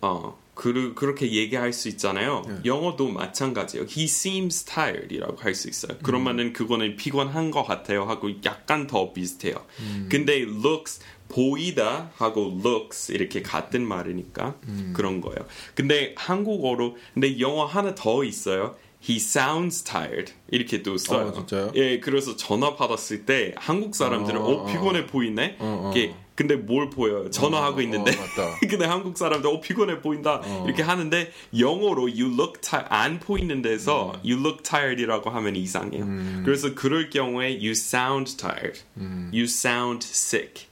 [0.00, 2.42] 어, 그, 그렇게 얘기할 수 있잖아요.
[2.64, 3.86] 영어도 마찬가지예요.
[3.88, 5.96] He seems tired이라고 할 수 있어요.
[6.02, 9.54] 그러면은 그거는 피곤한 것 같아요 하고 약간 더 비슷해요.
[10.08, 14.56] 근데 looks 보이다 하고 looks 이렇게 같은 말이니까
[14.92, 15.46] 그런 거예요.
[15.74, 18.74] 근데 한국어로 근데 영어 하나 더 있어요.
[19.00, 21.28] He sounds tired 이렇게 또 써요.
[21.28, 21.70] 어, 진짜요?
[21.76, 24.66] 예, 그래서 전화 받았을 때 한국 사람들은 어, 어, 어.
[24.66, 25.56] 피곤해 보이네.
[25.60, 25.92] 어, 어.
[25.94, 27.28] 이게 근데 뭘 보여요?
[27.30, 28.12] 전화하고 어, 있는데.
[28.12, 28.60] 어, 맞다.
[28.70, 34.12] 근데 한국 사람들 어 피곤해 보인다 이렇게 하는데 영어로 you look tired 안 보이는 데서
[34.12, 34.20] 음.
[34.24, 36.06] you look tired이라고 하면 이상해요.
[36.44, 39.32] 그래서 그럴 경우에 you sound tired, 음.
[39.34, 40.68] you sound sick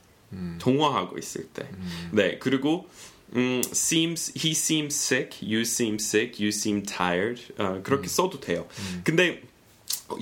[0.60, 1.68] 동화하고 있을 때.
[2.12, 2.88] 네 그리고
[3.34, 8.68] 음, seems he seems sick, you seem sick, you seem tired 어, 그렇게 써도 돼요.
[9.02, 9.42] 근데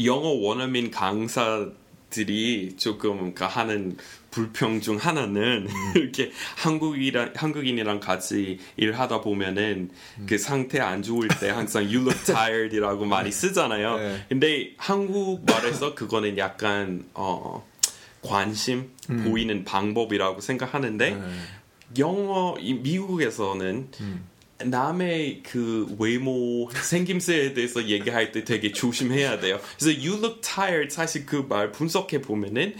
[0.03, 1.69] 영어 원어민 강사
[2.15, 3.97] 들이 조금 그 하는
[4.31, 9.91] 불평 중 하나는 이렇게 한국이랑 한국인이랑 같이 일하다 보면은
[10.27, 13.97] 그 상태 안 좋을 때 항상 you look tired이라고 많이 쓰잖아요.
[13.97, 14.27] 네.
[14.29, 17.67] 근데 한국 말에서 그거는 약간 어
[18.23, 18.91] 관심
[19.25, 21.21] 보이는 방법이라고 생각하는데
[21.99, 23.89] 영어 이 미국에서는
[24.71, 29.61] 남의 그 외모 생김새에 대해서 얘기할 때 되게 조심해야 돼요.
[29.79, 32.75] 그래서 you look tired 사실 그 말 분석해 보면은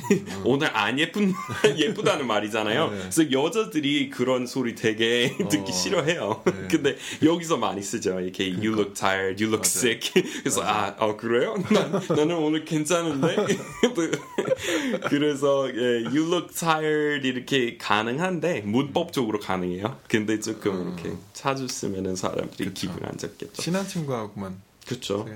[0.45, 1.33] 오늘 안 예쁜
[1.77, 2.91] 예쁘다는 말이잖아요.
[2.91, 2.99] 네.
[2.99, 6.43] 그래서 여자들이 그런 소리 되게 듣기 싫어해요.
[6.71, 8.21] 근데 여기서 많이 쓰죠.
[8.21, 10.11] 이렇게 you look tired, you look sick.
[10.41, 11.55] 그래서 아, 어, 그래요?
[11.71, 13.37] 난, 나는 오늘 괜찮은데.
[15.09, 19.99] 그래서 예, you look tired 이렇게 가능한데 문법적으로 가능해요.
[20.09, 23.61] 근데 조금 이렇게 자주 쓰면은 사람들이 기분 안 좋겠죠.
[23.61, 25.27] 친한 친구하고만 그렇죠.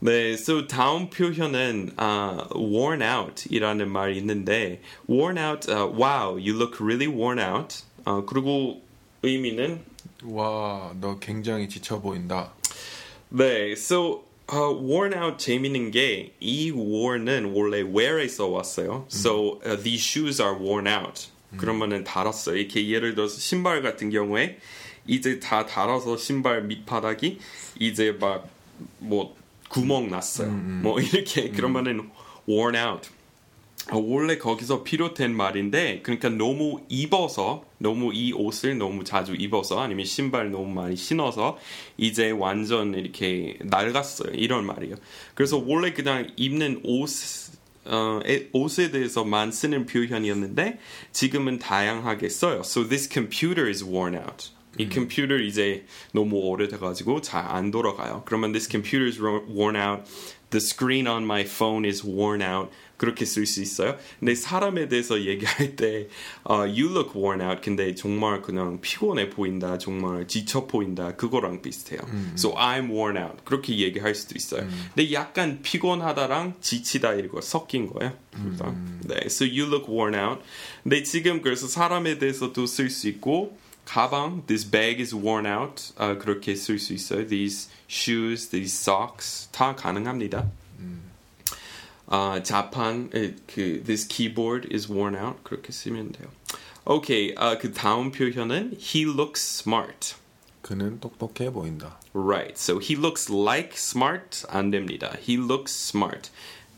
[0.00, 6.78] 네, so 다음 표현은 아, worn out이라는 말이 있는데 worn out, 아, wow, you look
[6.80, 7.82] really worn out.
[8.04, 8.82] 아, 그리고
[9.22, 9.82] 의미는
[10.24, 12.52] 와, 너 굉장히 지쳐 보인다.
[13.30, 19.06] 네, so 아, worn out 재밌는 게이 worn은 원래 wear에서 왔어요.
[19.10, 21.28] So uh, these shoes are worn out.
[21.56, 22.56] 그러면은 달았어요.
[22.56, 24.58] 이렇게 예를 들어서 신발 같은 경우에
[25.06, 27.38] 이제 다 달아서 신발 밑바닥이
[27.80, 28.48] 이제 막
[28.98, 29.34] 뭐
[29.70, 30.50] 구멍 났어요.
[30.82, 32.10] 뭐 이렇게 그러면은
[32.46, 33.08] worn out.
[33.90, 40.04] 어, 원래 거기서 필요된 말인데 그러니까 너무 입어서 너무 이 옷을 너무 자주 입어서 아니면
[40.04, 41.56] 신발 너무 많이 신어서
[41.96, 44.32] 이제 완전 이렇게 낡았어요.
[44.34, 44.96] 이런 말이에요.
[45.34, 47.08] 그래서 원래 그냥 입는 옷
[47.86, 50.78] 어, 에- 옷에 대해서만 쓰는 표현이었는데
[51.12, 52.60] 지금은 다양하게 써요.
[52.64, 58.22] So this computer is worn out 이 컴퓨터 이제 너무 오래돼가지고 잘 안 돌아가요.
[58.26, 60.02] 그러면 this computer is worn out,
[60.50, 63.96] the screen on my phone is worn out 그렇게 쓸 수 있어요.
[64.18, 66.08] 근데 사람에 대해서 얘기할 때
[66.44, 72.00] 어, you look worn out 근데 정말 그냥 피곤해 보인다, 정말 지쳐 보인다 그거랑 비슷해요.
[72.36, 74.66] So I'm worn out 그렇게 얘기할 수도 있어요.
[74.94, 78.12] 근데 약간 피곤하다랑 지치다 이거 섞인 거예요.
[78.32, 80.40] 그래서, 네, so you look worn out.
[80.82, 85.93] 근데 지금 그래서 사람에 대해서도 쓸 수 있고 가방, this bag is worn out.
[85.97, 87.27] 아, 그렇게 쓸 수 있어요.
[87.27, 90.49] These shoes, these socks 다 가능합니다.
[92.07, 95.39] 아, 자판, 에, 그 this keyboard is worn out.
[95.43, 96.27] 그렇게 쓰면 돼요.
[96.85, 100.15] 오케이, 아, 그 다음 표현은 he looks smart.
[100.61, 101.99] 그는 똑똑해 보인다.
[102.13, 102.53] Right.
[102.57, 105.15] So he looks like smart 안 됩니다.
[105.25, 106.29] He looks smart.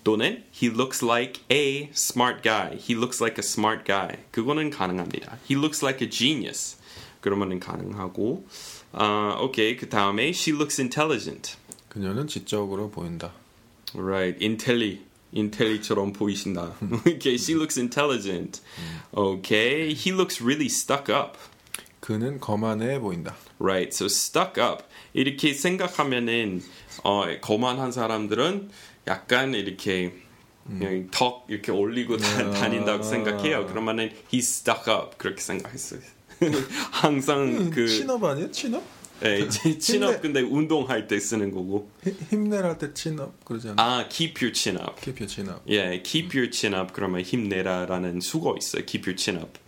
[0.04, 2.76] 또는 he looks like a smart guy.
[2.76, 4.24] He looks like a smart guy.
[4.32, 5.40] 그거는 가능합니다.
[5.50, 6.77] He looks like a genius.
[7.21, 8.47] 그러면은 가능하고.
[8.93, 9.77] 아, 오케이.
[9.77, 11.57] 그 다음에 she looks intelligent.
[11.89, 13.33] 그녀는 지적으로 보인다.
[13.95, 14.45] Right.
[14.45, 15.01] intelli.
[15.33, 16.75] 인텔리처럼 보이신다.
[17.07, 18.63] okay, she looks intelligent.
[19.13, 21.37] Okay, he looks really stuck up.
[22.01, 23.37] 그는 거만해 보인다.
[23.59, 23.89] Right.
[23.93, 24.85] So stuck up.
[25.13, 26.63] 이렇게 생각하면은
[27.05, 28.71] 어, 거만한 사람들은
[29.07, 30.15] 약간 이렇게
[30.67, 33.67] 그냥 턱 이렇게 올리고 다, 다닌다고 생각해요.
[33.67, 36.01] 그러면은 he's stuck up 그렇게 생각했어요.
[36.93, 38.51] 항상 그 친업 아니에요?
[38.51, 38.83] 친업?
[39.25, 41.91] 예, 치- 친업 근데 운동할 때 쓰는 거고.
[42.05, 43.83] 힘- 힘내라 때 친업 그러지 않아?
[43.83, 45.01] 아, keep your chin up.
[45.01, 45.63] 키표 친업.
[45.69, 48.85] 예, keep your chin up 그러면 힘내라라는 수거 있어요.
[48.87, 49.59] keep your chin up.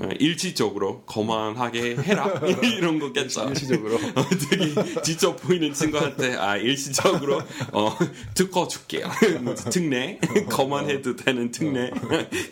[0.00, 3.48] 어, 일시적으로 거만하게 해라 이런 거겠죠.
[3.50, 3.96] 일시적으로.
[4.16, 7.96] 어, 되게 지쳐 보이는 친구한테 아 일시적으로 어
[8.34, 9.10] 듣고 줄게요.
[9.70, 11.90] 특례 거만해도 되는 특례.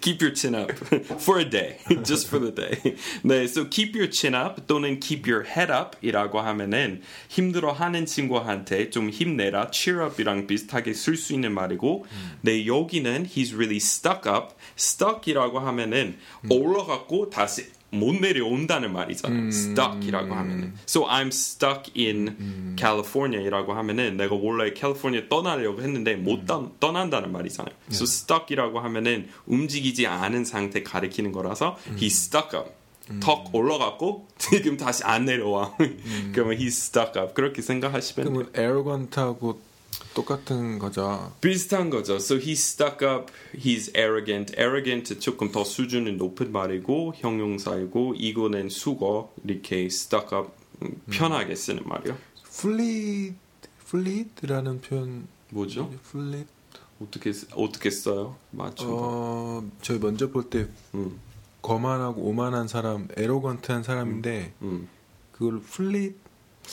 [0.02, 0.72] keep your chin up
[1.14, 2.96] for a day, just for the day.
[3.22, 9.08] 네, so keep your chin up 또는 keep your head up이라고 하면은 힘들어하는 친구한테 좀
[9.08, 12.06] 힘내라, cheer up이랑 비슷하게 쓸 수 있는 말이고,
[12.42, 14.54] 네 여기는 he's really stuck up.
[14.78, 16.16] Stuck이라고 하면은
[16.50, 19.48] 올라갔고 다시 못 내려온다는 말이잖아요.
[19.48, 20.74] stuck이라고 하면은.
[20.86, 27.74] So I'm stuck in California이라고 하면은 내가 원래 캘리포니아 떠나려고 했는데 못 떠, 떠난다는 말이잖아요.
[27.90, 32.70] So stuck이라고 하면은 움직이지 않은 상태 가리키는 거라서 he's stuck up.
[33.20, 35.74] 턱 올라갔고 지금 다시 안 내려와.
[36.34, 37.32] 그러면 he's stuck up.
[37.32, 38.28] 그렇게 생각하시면.
[38.28, 39.60] 그러면 arrogant하고
[40.14, 41.32] 똑같은 거죠.
[41.40, 42.16] 비슷한 거죠.
[42.16, 44.54] So he's stuck up, he's arrogant.
[44.58, 50.50] arrogant 조금 더 수준이 높은 말이고 형용사이고 이거는 숙어 이렇게 stuck up
[50.82, 52.16] 음, 편하게 쓰는 말이요.
[52.44, 53.34] fleet
[53.86, 55.90] fleet이라는 표현 뭐죠?
[56.10, 56.46] fleet
[57.00, 58.36] 어떻게 쓰- 어떻게 써요?
[58.50, 58.92] 맞춰봐.
[58.92, 61.18] 어 저희 먼저 볼때 음,
[61.62, 64.88] 거만하고 오만한 사람, arrogant한 사람인데 음.
[65.32, 66.16] 그걸 fleet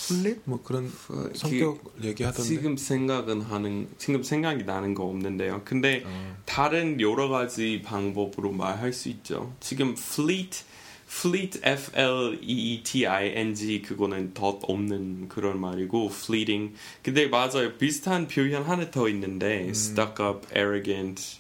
[0.08, 2.48] fleet 뭐 그런 그- 성격 얘기하던데.
[2.48, 5.62] 지금 생각은 하는 지금 생각이 나는 거 없는데요.
[5.66, 6.38] 근데 어.
[6.46, 9.56] 다른 여러 가지 방법으로 말할 수 있죠.
[9.60, 10.64] 지금 fleet,
[11.08, 16.74] fleet, F L E E T I N G 그거는 덧 없는 그런 말이고 fleeting.
[17.02, 17.78] 근데 맞아요.
[17.78, 21.40] 비슷한 표현 하나 더 있는데 stuck up, arrogant.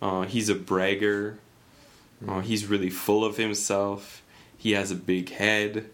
[0.00, 1.38] Uh, he's a bragger.
[2.26, 4.22] Uh, he's really full of himself.
[4.56, 5.86] He has a big head.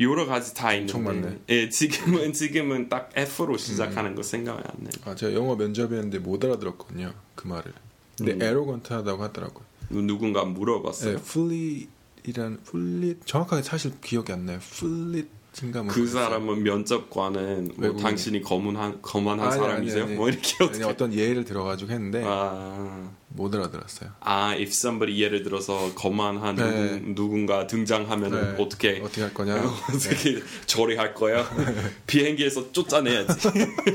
[0.00, 1.38] 여러 가지 다 있는데.
[1.50, 4.92] 예, 지금은 지금은 딱 F로 시작하는 거 생각이 안 나요.
[5.04, 7.72] 아 제가 영어 면접이었는데 못 알아들었거든요 그 말을.
[8.16, 8.42] 근데 음.
[8.42, 9.64] arrogant하다고 하더라고요.
[9.90, 11.16] 누군가 물어봤어요.
[11.16, 14.58] 네, fleet이란 fleet 정확하게 사실 기억이 안 나요.
[14.60, 16.06] fleet인가 뭐 그.
[16.06, 17.96] 사람은 면접관은 뭐.
[17.96, 20.02] 당신이 거문한 거만한 아니, 사람이세요?
[20.02, 20.16] 아니, 아니.
[20.18, 24.10] 뭐 이렇게 어떻게 어떤 예를 들어가지고 했는데 아, 못 알아들었어요.
[24.20, 26.62] 아, if somebody 예를 들어서 거만한 네.
[26.62, 28.62] 누군, 누군가 등장하면은 네.
[28.62, 29.56] 어떻게 어떻게 할 거냐?
[29.92, 31.44] 어떻게 처리할 거야?
[32.06, 33.48] 비행기에서 쫓아내야지.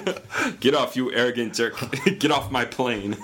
[0.60, 1.78] Get off, you arrogant jerk.
[2.20, 3.16] Get off my plane.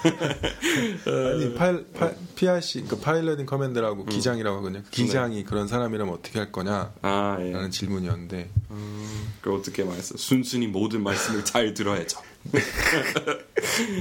[1.05, 4.83] 아니 파일, 파, PRC 그 파일럿인 커맨드라고 기장이라고 하거든요.
[4.91, 7.69] 기장이 그런 사람이라면 어떻게 할 거냐라는 아, 예.
[7.69, 8.49] 질문이었는데
[9.41, 10.15] 그 어떻게 말했어?
[10.17, 12.19] 순순히 모든 말씀을 잘 들어야죠.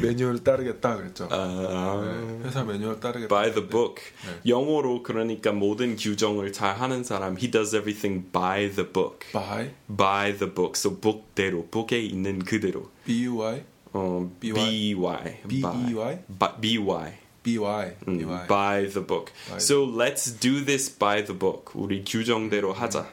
[0.02, 1.28] 매뉴얼 따르겠다 그랬죠.
[1.30, 3.28] 아, 네, 회사 매뉴얼 따르겠다.
[3.34, 4.02] by the book.
[4.26, 4.50] 네.
[4.50, 7.36] 영어로 그러니까 모든 규정을 잘 하는 사람.
[7.36, 9.26] He does everything by the book.
[9.32, 10.74] by By the book.
[10.76, 12.90] So book대로, book에 있는 그대로.
[13.04, 14.94] B U Y 어, BY?
[14.94, 15.40] BY.
[15.46, 17.12] B E Y By, BY.
[17.44, 19.30] B Y 음, B Y by the book.
[19.48, 21.72] By So let's do this by the book.
[21.74, 23.06] 우리 규정대로 하자.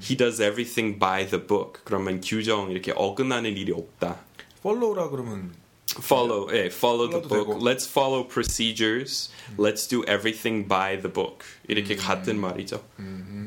[0.00, 1.80] He does everything by the book.
[1.84, 4.27] 그러면 규정 이렇게 어긋나는 일이 없다.
[4.61, 5.51] follow라 그러면
[5.99, 7.59] Follow, 예, follow the follow book.
[7.59, 7.59] 되고.
[7.59, 9.29] Let's follow procedures.
[9.57, 11.45] Let's do everything by the book.
[11.67, 12.81] 이렇게 같은 말이죠.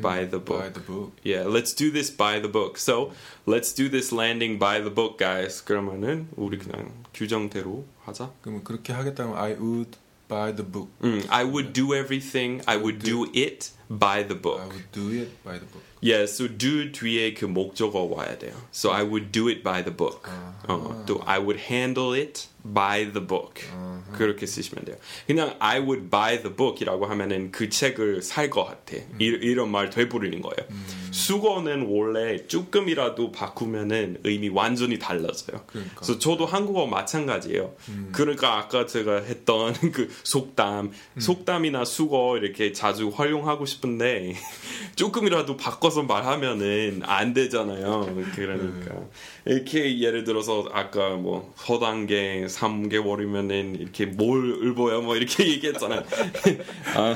[0.01, 0.61] By the book.
[0.61, 1.13] by the book.
[1.25, 2.79] Yeah, let's do this by the book.
[2.79, 3.11] So,
[3.47, 5.65] let's do this landing by the book, guys.
[5.65, 8.31] 그러면은 우리 그냥 규정대로 하자.
[8.43, 9.97] 그러면 그렇게 하겠다면 I would
[10.29, 10.91] buy the book.
[11.03, 12.63] 음, I would do everything.
[12.67, 14.62] I would do it By the book.
[14.62, 15.84] I would do it by the book.
[16.04, 18.54] Yeah, so do 뒤에 그 목적어 와야 돼요.
[18.72, 20.28] So I would do it by the book.
[20.68, 23.64] 어, 또 I would handle it by the book.
[24.14, 24.96] 그렇게 쓰시면 돼요.
[25.28, 28.98] 그냥 I would buy the book이라고 하면은 그 책을 살 것 같아.
[29.20, 30.68] 이, 이런 말 되부리는 거예요.
[31.12, 35.62] 수거는 원래 조금이라도 바꾸면은 의미 완전히 달라져요.
[35.68, 35.96] 그러니까.
[35.96, 37.76] 그래서 저도 한국어 마찬가지예요.
[38.12, 44.36] 그러니까 아까 제가 했던 그 속담, 속담이나 수거 이렇게 자주 활용하고 싶 은데
[44.96, 48.14] 조금이라도 바꿔서 말하면은 안 되잖아요.
[48.36, 48.96] 그러니까
[49.46, 55.02] 이렇게 예를 들어서 아까 뭐 서단계 3개월이면은 이렇게 뭘 읽어요?
[55.02, 56.04] 뭐 이렇게 얘기했잖아요.
[56.96, 57.16] 아,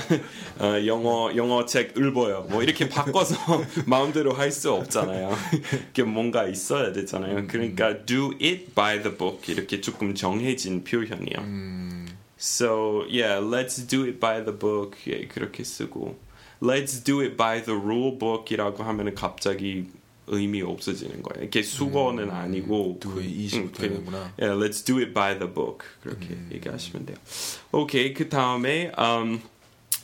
[0.60, 2.48] 아, 영어 영어 책 읽어요.
[2.50, 3.36] 뭐 이렇게 바꿔서
[3.86, 5.36] 마음대로 할 수 없잖아요.
[5.90, 7.46] 이게 뭔가 있어야 되잖아요.
[7.48, 12.06] 그러니까 do it by the book 이렇게 조금 정해진 표현이요.
[12.40, 16.16] So yeah, let's do it by the book 예, 그렇게 쓰고
[16.62, 19.86] let's do it by the rule book이라고 하면은 갑자기
[20.28, 21.44] 의미 없어지는 거예요.
[21.44, 24.34] 이렇게 수거는 아니고 do it 이시부터 그냥, 되는구나.
[24.42, 27.18] yeah, let's do it by the book 그렇게 얘기하시면 돼요.
[27.72, 29.42] 오케이 그 다음에 um,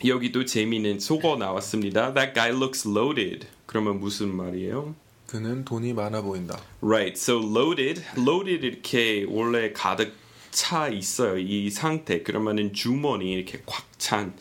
[0.06, 2.14] 여기도 재미있는 속어 나왔습니다.
[2.14, 3.48] That guy looks loaded.
[3.66, 4.96] 그러면 무슨 말이에요?
[5.28, 6.60] 그는 돈이 많아 보인다.
[6.82, 7.14] Right.
[7.16, 10.14] So loaded, loaded 이렇게 원래 가득
[10.52, 11.38] 차 있어요.
[11.38, 12.22] 이 상태.
[12.22, 14.34] 그러면은 주머니 이렇게 꽉 찬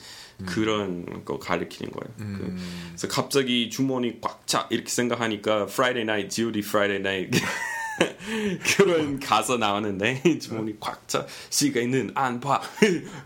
[0.47, 2.15] 그런 거 가리키는 거예요.
[2.39, 2.57] 그,
[2.91, 6.61] 그래서 갑자기 주머니 꽉 차 이렇게 생각하니까 Friday Night, G.O.D.
[6.61, 7.41] Friday Night
[8.77, 12.61] 그런 가사 나왔는데 주머니 꽉 차 시계는 안 봐.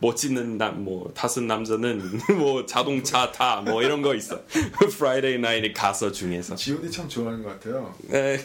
[0.00, 4.40] 멋지는 남 뭐 다섯 남자는 뭐 자동차 타 뭐 이런 거 있어.
[4.82, 6.56] Friday Night 가사 중에서.
[6.56, 7.94] G.O.D 참 좋아하는 것 같아요.
[8.12, 8.38] 에,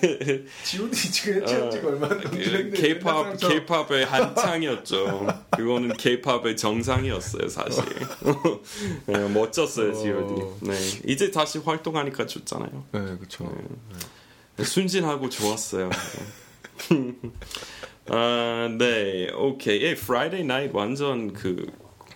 [0.63, 5.28] G.O.D 지금 해체한 지가 얼마 안그 됐는데 K-pop K-pop의 한창이었죠.
[5.52, 7.84] 그거는 K-pop의 정상이었어요, 사실.
[9.08, 10.68] 네, 멋졌어요, G.O.D.
[10.70, 12.86] 네, 이제 다시 활동하니까 좋잖아요.
[12.92, 13.52] 네, 그렇죠.
[14.63, 15.89] 순진하고 좋았어요.
[18.08, 19.82] 아, 네, 오케이.
[19.84, 21.72] 예, Friday Night 완전 그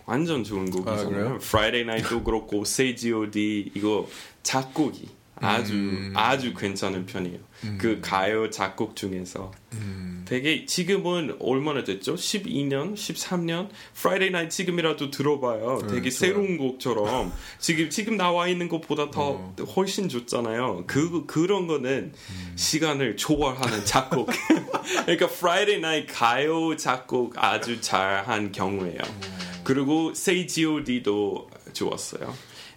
[0.05, 1.09] 완전 좋은 아, 곡이잖아요.
[1.09, 1.35] 그래요?
[1.41, 4.07] Friday Night도 그렇고 Say G.O.D 이거
[4.41, 5.09] 작곡이
[5.43, 6.13] 아주 음.
[6.15, 7.39] 아주 괜찮은 편이에요.
[7.77, 10.25] 그 가요 작곡 중에서 음.
[10.25, 12.15] 되게 지금은 얼마나 됐죠?
[12.15, 13.69] 12년, 13년.
[13.95, 15.79] Friday Night 지금이라도 들어봐요.
[15.89, 16.11] 되게 네, 좋아요.
[16.11, 19.55] 새로운 곡처럼 지금 지금 나와 있는 것보다 더 어.
[19.75, 20.85] 훨씬 좋잖아요.
[20.87, 22.53] 그 그런 거는 음.
[22.55, 24.29] 시간을 초월하는 작곡.
[25.05, 28.99] 그러니까 Friday Night 가요 작곡 아주 잘한 경우예요.
[29.63, 32.33] 그리고 Say G.O.D도 좋았어요.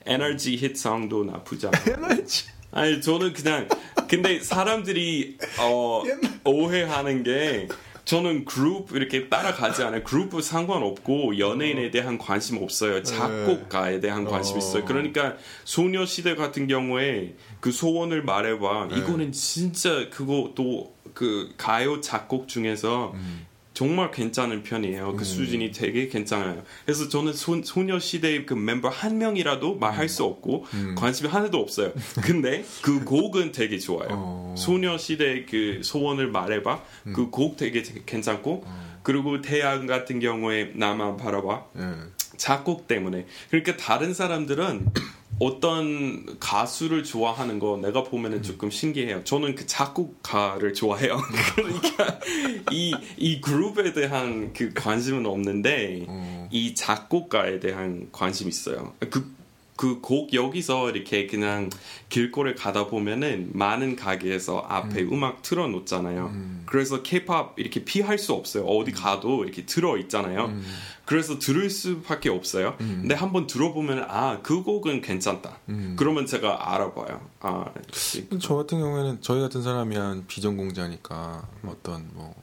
[0.07, 2.24] 에너지 히트송도 나쁘지 않아요.
[2.77, 3.69] 아니 저는 그냥
[4.09, 6.03] 근데 사람들이 어,
[6.45, 7.69] 오해하는 게
[8.05, 10.05] 저는 그룹 이렇게 따라가지 않아요.
[10.05, 13.03] 그룹은 상관없고 연예인에 대한 관심 없어요.
[13.03, 14.85] 작곡가에 대한 관심 있어요.
[14.85, 15.35] 그러니까
[15.65, 18.91] 소녀시대 같은 경우에 그 소원을 말해봐.
[18.93, 23.15] 이거는 진짜 그거 또 그 가요 작곡 중에서
[23.77, 25.17] 정말 괜찮은 편이에요.
[25.17, 26.62] 그 수준이 되게 괜찮아요.
[26.87, 30.65] 그래서 저는 소, 소녀시대 그 멤버 한 명이라도 말할 수 없고
[30.97, 31.93] 관심이 하나도 없어요.
[32.25, 34.09] 근데 그 곡은 되게 좋아요.
[34.12, 34.55] 어.
[34.57, 36.83] 소녀시대 그 소원을 말해봐.
[37.12, 38.65] 그곡 되게, 괜찮고
[39.03, 41.65] 그리고 태양 같은 경우에 나만 바라봐.
[41.75, 41.85] 네.
[42.39, 43.27] 작곡 때문에.
[43.51, 44.87] 그러니까 다른 사람들은
[45.38, 49.22] 어떤 가수를 좋아하는 거 내가 보면은 조금 신기해요.
[49.25, 51.18] 저는 그 작곡가를 좋아해요.
[51.55, 52.18] 그러니까
[52.70, 56.49] 이, 이 그룹에 대한 그 관심은 없는데 어.
[56.51, 58.94] 이 작곡가에 대한 관심이 있어요.
[59.11, 59.31] 그,
[59.77, 61.71] 그 곡 여기서 이렇게 그냥
[62.09, 65.23] 길거리 가다 보면은 많은 가게에서 앞에 음.
[65.25, 66.33] 악 틀어놓잖아요.
[66.67, 68.65] 그래서 케이팝 이렇게 피할 수 없어요.
[68.65, 70.53] 어디 가도 이렇게 들어 있잖아요.
[71.05, 72.75] 그래서 들을 수밖에 없어요.
[72.79, 75.59] 근데 한번 들어보면 아 그 곡은 괜찮다.
[75.97, 77.21] 그러면 제가 알아봐요.
[77.41, 77.67] 아.
[78.41, 82.35] 저 같은 경우에는 저희 같은 사람이 한 비전공자니까 어떤 뭐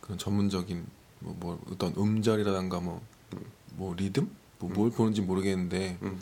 [0.00, 0.84] 그런 전문적인
[1.20, 3.00] 뭐, 뭐 어떤 음절이라든가 뭐,
[3.76, 6.18] 뭐 리듬 뭐뭘 보는지 모르겠는데 음.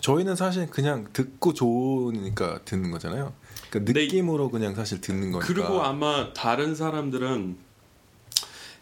[0.00, 3.32] 저희는 사실 그냥 듣고 좋으니까 듣는 거잖아요.
[3.70, 4.04] 그러니까 네.
[4.04, 5.46] 느낌으로 그냥 사실 듣는 거니까.
[5.46, 7.69] 그리고 아마 다른 사람들은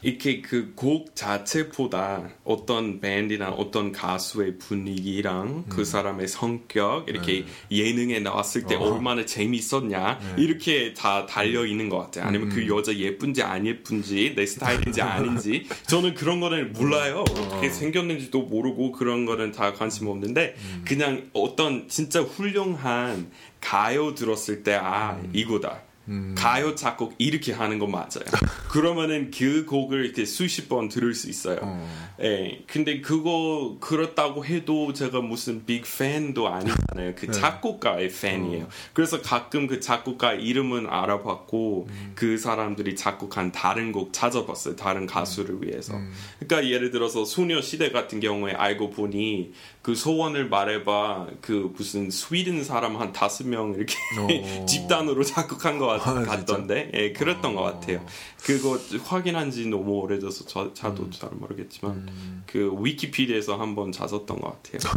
[0.02, 8.62] 이렇게 그 곡 자체보다 어떤 밴드나 어떤 가수의 분위기랑 그 사람의 성격 이렇게 예능에 나왔을
[8.62, 8.78] 때 음.
[8.80, 8.84] 네.
[8.84, 8.94] 어허.
[8.94, 12.26] 얼마나 재밌었냐 이렇게 다 달려 있는 것 같아요.
[12.26, 12.54] 아니면 음.
[12.54, 17.24] 그 여자 예쁜지 안 예쁜지 내 스타일인지 아닌지 저는 그런 거는 몰라요.
[17.28, 20.54] 어떻게 생겼는지도 모르고 그런 거는 다 관심 없는데
[20.86, 23.30] 그냥 어떤 진짜 훌륭한
[23.60, 25.82] 가요 들었을 때 아 이거다.
[26.08, 26.34] 음.
[26.36, 28.24] 가요 작곡 이렇게 하는 거 맞아요.
[28.70, 31.58] 그러면은 그 곡을 이렇게 수십 번 들을 수 있어요.
[31.62, 32.14] 어.
[32.22, 32.62] 예.
[32.66, 37.14] 근데 그거 그렇다고 해도 제가 무슨 빅 팬도 아니잖아요.
[37.16, 37.32] 그 네.
[37.32, 38.64] 작곡가의 팬이에요.
[38.64, 38.68] 어.
[38.92, 42.12] 그래서 가끔 그 작곡가 이름은 알아봤고 음.
[42.14, 44.76] 그 사람들이 작곡한 다른 곡 찾아봤어요.
[44.76, 45.62] 다른 가수를 음.
[45.62, 45.94] 위해서.
[46.38, 49.52] 그러니까 예를 들어서 소녀시대 같은 경우에 알고 보니
[49.88, 54.66] 그 소원을 말해봐 그 무슨 스웨덴 사람 한 다섯 명 이렇게 어.
[54.68, 56.24] 집단으로 작곡한 것 같, 아?
[56.24, 57.64] 같던데 예 그랬던 것 어.
[57.72, 58.04] 같아요
[58.44, 61.10] 그거 확인한 지 너무 오래돼서 저, 저도 음.
[61.10, 64.94] 잘 모르겠지만 그 위키피디아에서 한번 찾았던 것 같아요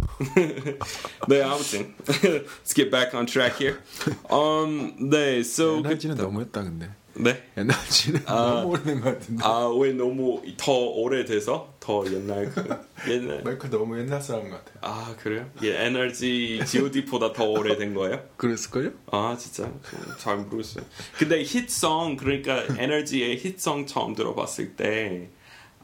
[1.26, 3.78] 네 아무튼 let's get back on track here
[4.30, 8.34] um, 네 so 그, 너무했다 근데 네 에너지는 아.
[8.34, 12.64] 너무 오래된 것 같은데 아 왜 너무 더 오래돼서 더 옛날 그
[13.10, 15.48] 옛날 마이클 너무 옛날 사람 같아요 아 그래요?
[15.62, 18.22] 예 에너지 G.O.D보다 더 오래된 거예요?
[18.36, 18.92] 그랬을걸요?
[19.10, 19.70] 아 진짜
[20.18, 20.84] 잘 모르겠어요.
[21.18, 25.28] 근데 히트송 그러니까 에너지의 히트송 처음 들어봤을 때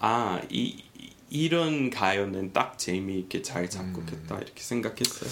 [0.00, 0.84] 아 이
[1.30, 5.30] 이런 가요는 딱 재미있게 잘 작곡했다 이렇게 생각했어요.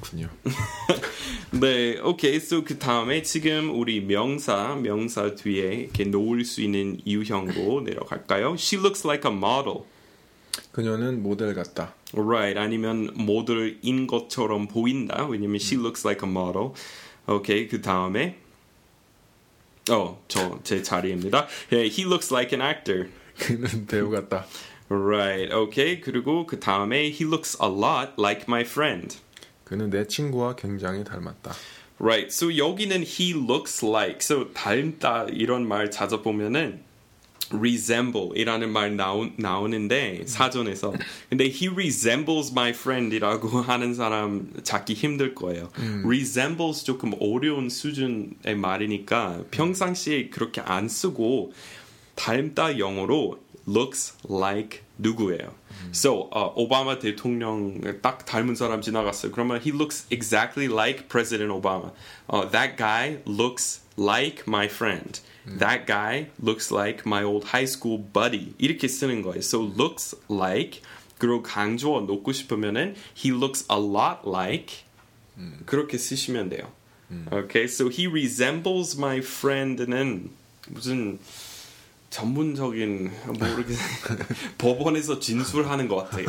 [0.00, 0.28] 그렇군요
[1.60, 2.36] 네, 오케이.
[2.36, 8.54] So 그 다음에 지금 우리 명사 명사 뒤에 이렇게 놓을 수 있는 이유형으로 내려갈까요?
[8.54, 9.84] She looks like a model.
[10.72, 12.58] 그녀는 모델 같다 Right.
[12.58, 15.26] 아니면 모델인 것처럼 보인다.
[15.26, 16.70] 왜냐면 she looks like a model.
[17.26, 17.68] 오케이.
[17.68, 18.38] 그 다음에
[19.90, 21.46] 어, 저 제 자리입니다.
[21.72, 23.08] Yeah, he looks like an actor.
[23.38, 24.44] 그는 배우 같다
[24.90, 25.54] Right.
[25.54, 26.00] 오케이.
[26.00, 29.18] 그리고 그 다음에 he looks a lot like my friend.
[29.64, 31.52] 그는 내 친구와 굉장히 닮았다
[32.00, 32.26] Right.
[32.28, 34.18] So 여기는 he looks like.
[34.20, 36.80] So 닮다 이런 말 찾아보면은
[37.52, 40.92] resemble 이라는 말 나오, 나오는데 사전에서
[41.28, 45.70] 근데 he resembles my friend이라고 하는 사람 찾기 힘들 거예요.
[46.04, 51.52] resembles 조금 어려운 수준의 말이니까 평상시에 그렇게 안 쓰고
[52.16, 55.53] 닮다 영어로 looks like 누구예요.
[55.91, 59.31] So 어, 오바마 대통령 딱 닮은 사람 지나갔어요.
[59.31, 61.91] 그러면 he looks exactly like President Obama.
[62.27, 65.19] 어, that guy looks like my friend.
[65.59, 68.53] That guy looks like my old high school buddy.
[68.57, 69.43] 이렇게 쓰는 거예요.
[69.43, 70.81] So looks like
[71.19, 74.85] 그리고 강조 놓고 싶으면은 he looks a lot like
[75.65, 76.71] 그렇게 쓰시면 돼요.
[77.31, 80.29] Okay, so he resembles my friend는
[80.69, 81.19] 무슨
[82.10, 83.76] 전문적인 모르겠
[84.58, 86.26] 법원에서 진술하는 것 같아요.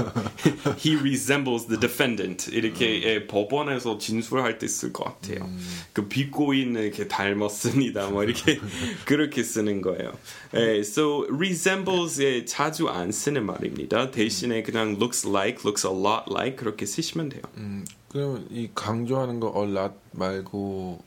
[0.77, 5.49] He resembles the defendant 이렇게 예, 법원에서 진술할 때 쓸 것 같아요.
[5.91, 8.09] 그 빚고인을 이렇게 닮았습니다.
[8.11, 8.59] 뭐 이렇게
[9.05, 10.13] 그렇게 쓰는 거예요.
[10.55, 14.11] 예, so resembles에 자주 안 쓰는 말입니다.
[14.11, 17.41] 대신에 그냥 looks like, looks a lot like 그렇게 쓰시면 돼요.
[17.57, 21.03] 음, 그러면 이 강조하는 거 a lot 말고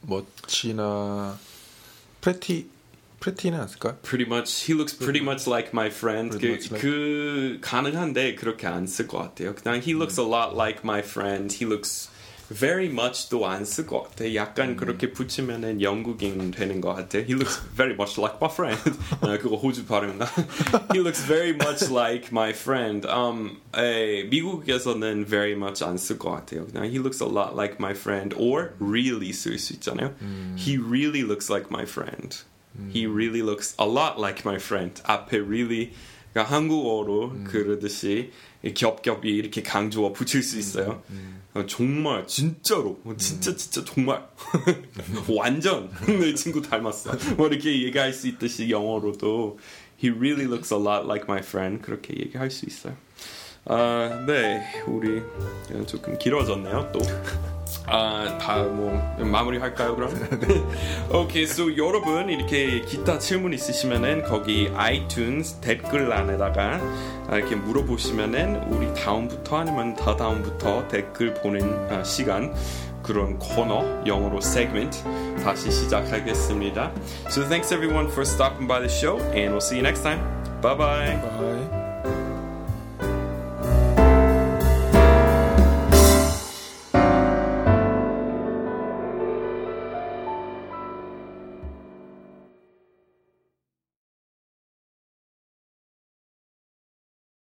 [0.00, 1.38] 멋지나
[2.22, 2.66] pretty
[3.23, 3.97] pretty는 안 쓸까?
[4.01, 8.35] pretty much he looks pretty much like my friend 그, Pretty much like- 그 가능한데
[8.35, 9.53] 그렇게 안 쓸 것 같아요.
[9.55, 11.51] 그냥 he looks a lot like my friend.
[11.53, 12.09] He looks
[12.49, 14.33] very much도 안 쓸 것 같아.
[14.33, 17.19] 약간 그렇게 붙이면은 영국인 되는 것 같아.
[17.19, 18.79] He looks very much like my friend.
[19.21, 20.25] 아, 그거 호주 발음인가?
[20.93, 23.05] he looks very much like my friend.
[23.05, 26.65] Um, 에, 미국에서는 very much 안 쓸 것 같아요.
[26.65, 30.15] 그냥 he looks a lot like my friend or really 쓸 수 있잖아요.
[30.57, 32.33] He really looks like my friend.
[32.92, 35.00] He really looks a lot like my friend.
[35.04, 35.92] 앞에 really
[36.32, 38.30] 그러니까 한국어로 그러듯이
[38.74, 41.02] 겹겹이 이렇게 강조어 붙일 수 있어요.
[41.54, 44.26] 어, 정말 진짜로 어, 진짜 진짜 정말
[45.30, 47.12] 완전 내 친구 닮았어.
[47.36, 49.58] 뭐 이렇게 얘기할 수 있듯이 영어로도
[50.02, 52.96] He really looks a lot like my friend 그렇게 얘기할 수 있어요.
[53.66, 55.22] 아, 네, 우리
[55.86, 57.00] 조금 길어졌네요 또.
[57.86, 60.10] 아, 다 뭐 마무리 할까요 그럼?
[61.12, 66.80] 오케이, so 여러분 이렇게 기타 질문 있으시면은 거기 아이튠즈 댓글란에다가
[67.28, 72.54] 아, 이렇게 물어보시면은 우리 다음부터 아니면 다 다음부터 댓글 보는 아, 시간
[73.02, 75.02] 그런 코너 영어로 segment
[75.42, 76.90] 다시 시작하겠습니다.
[77.28, 80.20] So thanks everyone for stopping by the show and we'll see you next time.
[80.62, 81.20] Bye bye.
[81.20, 81.73] Bye.